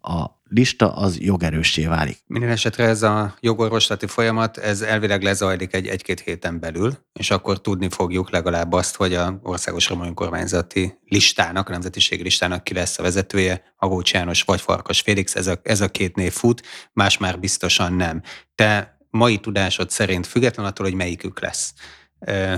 a 0.00 0.26
lista 0.48 0.94
az 0.94 1.20
jogerőssé 1.20 1.86
válik. 1.86 2.18
Minden 2.26 2.50
esetre 2.50 2.84
ez 2.84 3.02
a 3.02 3.34
jogorvoslati 3.40 4.06
folyamat, 4.06 4.56
ez 4.56 4.80
elvileg 4.80 5.22
lezajlik 5.22 5.74
egy 5.74 5.86
egy-két 5.86 6.20
héten 6.20 6.60
belül, 6.60 6.98
és 7.12 7.30
akkor 7.30 7.60
tudni 7.60 7.88
fogjuk 7.88 8.30
legalább 8.30 8.72
azt, 8.72 8.96
hogy 8.96 9.14
a 9.14 9.38
országos 9.42 9.88
romai 9.88 10.14
kormányzati 10.14 10.98
listának, 11.04 11.68
a 11.68 11.72
nemzetiségi 11.72 12.22
listának 12.22 12.64
ki 12.64 12.74
lesz 12.74 12.98
a 12.98 13.02
vezetője, 13.02 13.62
Agócs 13.76 14.12
János 14.12 14.42
vagy 14.42 14.60
Farkas 14.60 15.00
Félix, 15.00 15.34
ez 15.34 15.46
a, 15.46 15.60
ez 15.62 15.80
a 15.80 15.88
két 15.88 16.16
név 16.16 16.32
fut, 16.32 16.62
más 16.92 17.18
már 17.18 17.38
biztosan 17.38 17.92
nem. 17.92 18.22
Te 18.54 18.98
mai 19.10 19.38
tudásod 19.38 19.90
szerint, 19.90 20.26
független 20.26 20.66
attól, 20.66 20.86
hogy 20.86 20.94
melyikük 20.94 21.40
lesz, 21.40 21.74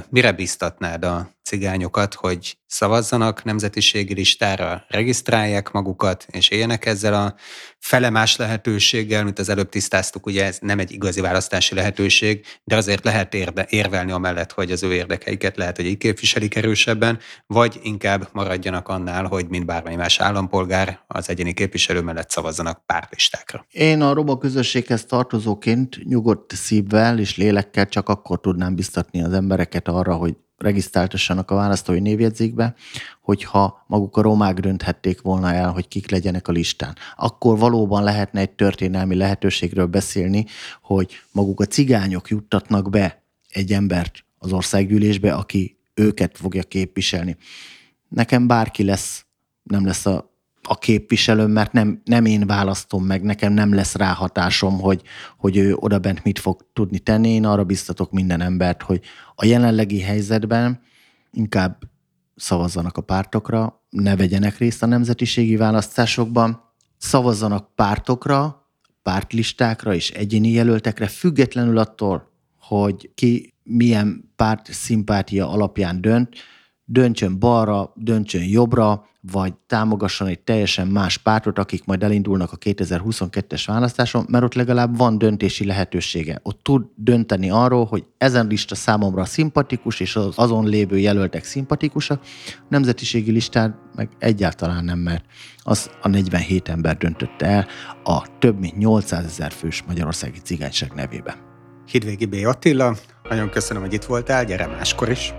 Mire 0.09 0.33
biztatnád 0.33 1.05
a 1.05 1.31
cigányokat, 1.43 2.15
hogy 2.15 2.59
szavazzanak 2.67 3.45
nemzetiségi 3.45 4.15
listára, 4.15 4.85
regisztrálják 4.89 5.71
magukat, 5.71 6.27
és 6.31 6.49
éljenek 6.49 6.87
ezzel 6.87 7.15
a 7.15 7.35
felemás 7.81 8.37
lehetőséggel, 8.37 9.25
mint 9.25 9.39
az 9.39 9.49
előbb 9.49 9.69
tisztáztuk, 9.69 10.27
ugye 10.27 10.45
ez 10.45 10.59
nem 10.61 10.79
egy 10.79 10.93
igazi 10.93 11.21
választási 11.21 11.75
lehetőség, 11.75 12.45
de 12.65 12.77
azért 12.77 13.05
lehet 13.05 13.35
érde, 13.35 13.67
érvelni 13.69 14.13
amellett, 14.13 14.53
hogy 14.53 14.73
az 14.73 14.83
ő 14.83 14.95
érdekeiket 14.95 15.57
lehet, 15.57 15.77
hogy 15.77 15.87
így 15.87 15.99
képviselik 15.99 16.57
erősebben, 16.57 17.19
vagy 17.47 17.79
inkább 17.83 18.29
maradjanak 18.33 18.89
annál, 18.89 19.25
hogy 19.25 19.47
mint 19.49 19.67
bármely 19.67 19.97
más 19.97 20.21
állampolgár 20.21 21.01
az 21.07 21.29
egyéni 21.29 21.53
képviselő 21.53 22.01
mellett 22.01 22.31
szavazzanak 22.31 22.87
pártlistákra. 22.87 23.67
Én 23.71 24.01
a 24.01 24.13
roma 24.13 24.39
közösséghez 24.39 25.05
tartozóként 25.05 26.05
nyugodt 26.05 26.55
szívvel 26.55 27.19
és 27.19 27.37
lélekkel 27.37 27.89
csak 27.89 28.09
akkor 28.09 28.41
tudnám 28.41 28.75
biztatni 28.75 29.23
az 29.23 29.33
embereket 29.33 29.89
arra, 29.89 30.15
hogy 30.15 30.37
regisztráltassanak 30.61 31.51
a 31.51 31.55
választói 31.55 32.01
névjegyzékbe, 32.01 32.75
hogyha 33.21 33.85
maguk 33.87 34.17
a 34.17 34.23
romák 34.23 34.61
dönthették 34.61 35.21
volna 35.21 35.53
el, 35.53 35.71
hogy 35.71 35.89
kik 35.89 36.11
legyenek 36.11 36.49
a 36.49 36.53
listán. 36.53 36.97
Akkor 37.17 37.59
valóban 37.59 38.03
lehetne 38.03 38.41
egy 38.41 38.51
történelmi 38.51 39.15
lehetőségről 39.15 39.87
beszélni, 39.87 40.47
hogy 40.83 41.13
maguk 41.33 41.61
a 41.61 41.65
cigányok 41.65 42.29
juttatnak 42.29 42.91
be 42.91 43.23
egy 43.49 43.73
embert 43.73 44.25
az 44.39 44.53
országgyűlésbe, 44.53 45.35
aki 45.35 45.79
őket 45.95 46.37
fogja 46.37 46.63
képviselni. 46.63 47.37
Nekem 48.09 48.47
bárki 48.47 48.85
lesz, 48.85 49.25
nem 49.63 49.87
lesz 49.87 50.07
a 50.07 50.30
a 50.63 50.79
képviselőm, 50.79 51.51
mert 51.51 51.73
nem, 51.73 52.01
nem 52.05 52.25
én 52.25 52.47
választom 52.47 53.05
meg, 53.05 53.23
nekem 53.23 53.53
nem 53.53 53.75
lesz 53.75 53.95
ráhatásom, 53.95 54.81
hogy, 54.81 55.03
hogy 55.37 55.57
ő 55.57 55.75
oda 55.75 55.99
bent 55.99 56.25
mit 56.25 56.39
fog 56.39 56.67
tudni 56.73 56.99
tenni. 56.99 57.29
Én 57.29 57.45
arra 57.47 57.65
biztatok 57.65 58.11
minden 58.11 58.41
embert, 58.41 58.83
hogy 58.83 59.01
a 59.35 59.45
jelenlegi 59.45 60.01
helyzetben 60.01 60.81
inkább 61.33 61.79
szavazzanak 62.37 62.97
a 62.97 63.03
pártokra, 63.03 63.85
ne 63.91 64.17
vegyenek 64.17 64.59
részt 64.59 64.83
a 64.83 64.87
nemzetiségi 64.87 65.57
választásokban, 65.57 66.63
szavazzanak 66.99 67.75
pártokra, 67.75 68.69
pártlistákra 69.03 69.95
és 69.95 70.11
egyéni 70.11 70.49
jelöltekre, 70.49 71.07
függetlenül 71.07 71.79
attól, 71.79 72.31
hogy 72.59 73.11
ki 73.15 73.55
milyen 73.63 74.33
párt 74.37 74.73
szimpátia 74.73 75.51
alapján 75.51 76.01
dönt, 76.01 76.37
döntsön 76.93 77.39
balra, 77.39 77.93
döntsön 77.95 78.43
jobbra, 78.43 79.09
vagy 79.33 79.55
támogasson 79.67 80.29
egy 80.29 80.39
teljesen 80.39 80.87
más 80.87 81.19
pártot, 81.19 81.59
akik 81.59 81.85
majd 81.85 82.03
elindulnak 82.03 82.53
a 82.53 82.57
2022-es 82.57 83.63
választáson, 83.67 84.27
mert 84.29 84.45
ott 84.45 84.55
legalább 84.55 84.97
van 84.97 85.19
döntési 85.19 85.65
lehetősége. 85.65 86.41
Ott 86.43 86.63
tud 86.63 86.85
dönteni 86.95 87.51
arról, 87.51 87.85
hogy 87.85 88.05
ezen 88.19 88.47
lista 88.47 88.75
számomra 88.75 89.25
szimpatikus, 89.25 90.01
és 90.01 90.17
az 90.17 90.33
azon 90.37 90.67
lévő 90.67 90.99
jelöltek 90.99 91.45
szimpatikusak, 91.45 92.23
nemzetiségi 92.69 93.31
listán 93.31 93.79
meg 93.95 94.09
egyáltalán 94.19 94.85
nem, 94.85 94.99
mert 94.99 95.25
az 95.63 95.91
a 96.03 96.09
47 96.09 96.69
ember 96.69 96.97
döntötte 96.97 97.47
el 97.47 97.67
a 98.05 98.39
több 98.39 98.59
mint 98.59 98.77
800 98.77 99.25
ezer 99.25 99.53
fős 99.53 99.83
magyarországi 99.87 100.39
cigányság 100.39 100.93
nevében. 100.95 101.35
Hidvégi 101.91 102.27
B. 102.27 102.37
Attila, 102.45 102.97
nagyon 103.29 103.51
köszönöm, 103.51 103.83
hogy 103.83 103.93
itt 103.93 104.05
voltál, 104.05 104.45
gyere 104.45 104.67
máskor 104.67 105.11
is. 105.11 105.33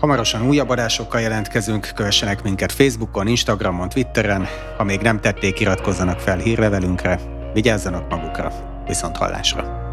Hamarosan 0.00 0.46
újabb 0.46 0.68
adásokkal 0.68 1.20
jelentkezünk, 1.20 1.90
kövessenek 1.94 2.42
minket 2.42 2.72
Facebookon, 2.72 3.26
Instagramon, 3.26 3.88
Twitteren, 3.88 4.46
ha 4.76 4.84
még 4.84 5.00
nem 5.00 5.20
tették, 5.20 5.60
iratkozzanak 5.60 6.20
fel 6.20 6.38
hírlevelünkre, 6.38 7.20
vigyázzanak 7.52 8.08
magukra, 8.10 8.52
viszont 8.86 9.16
hallásra! 9.16 9.83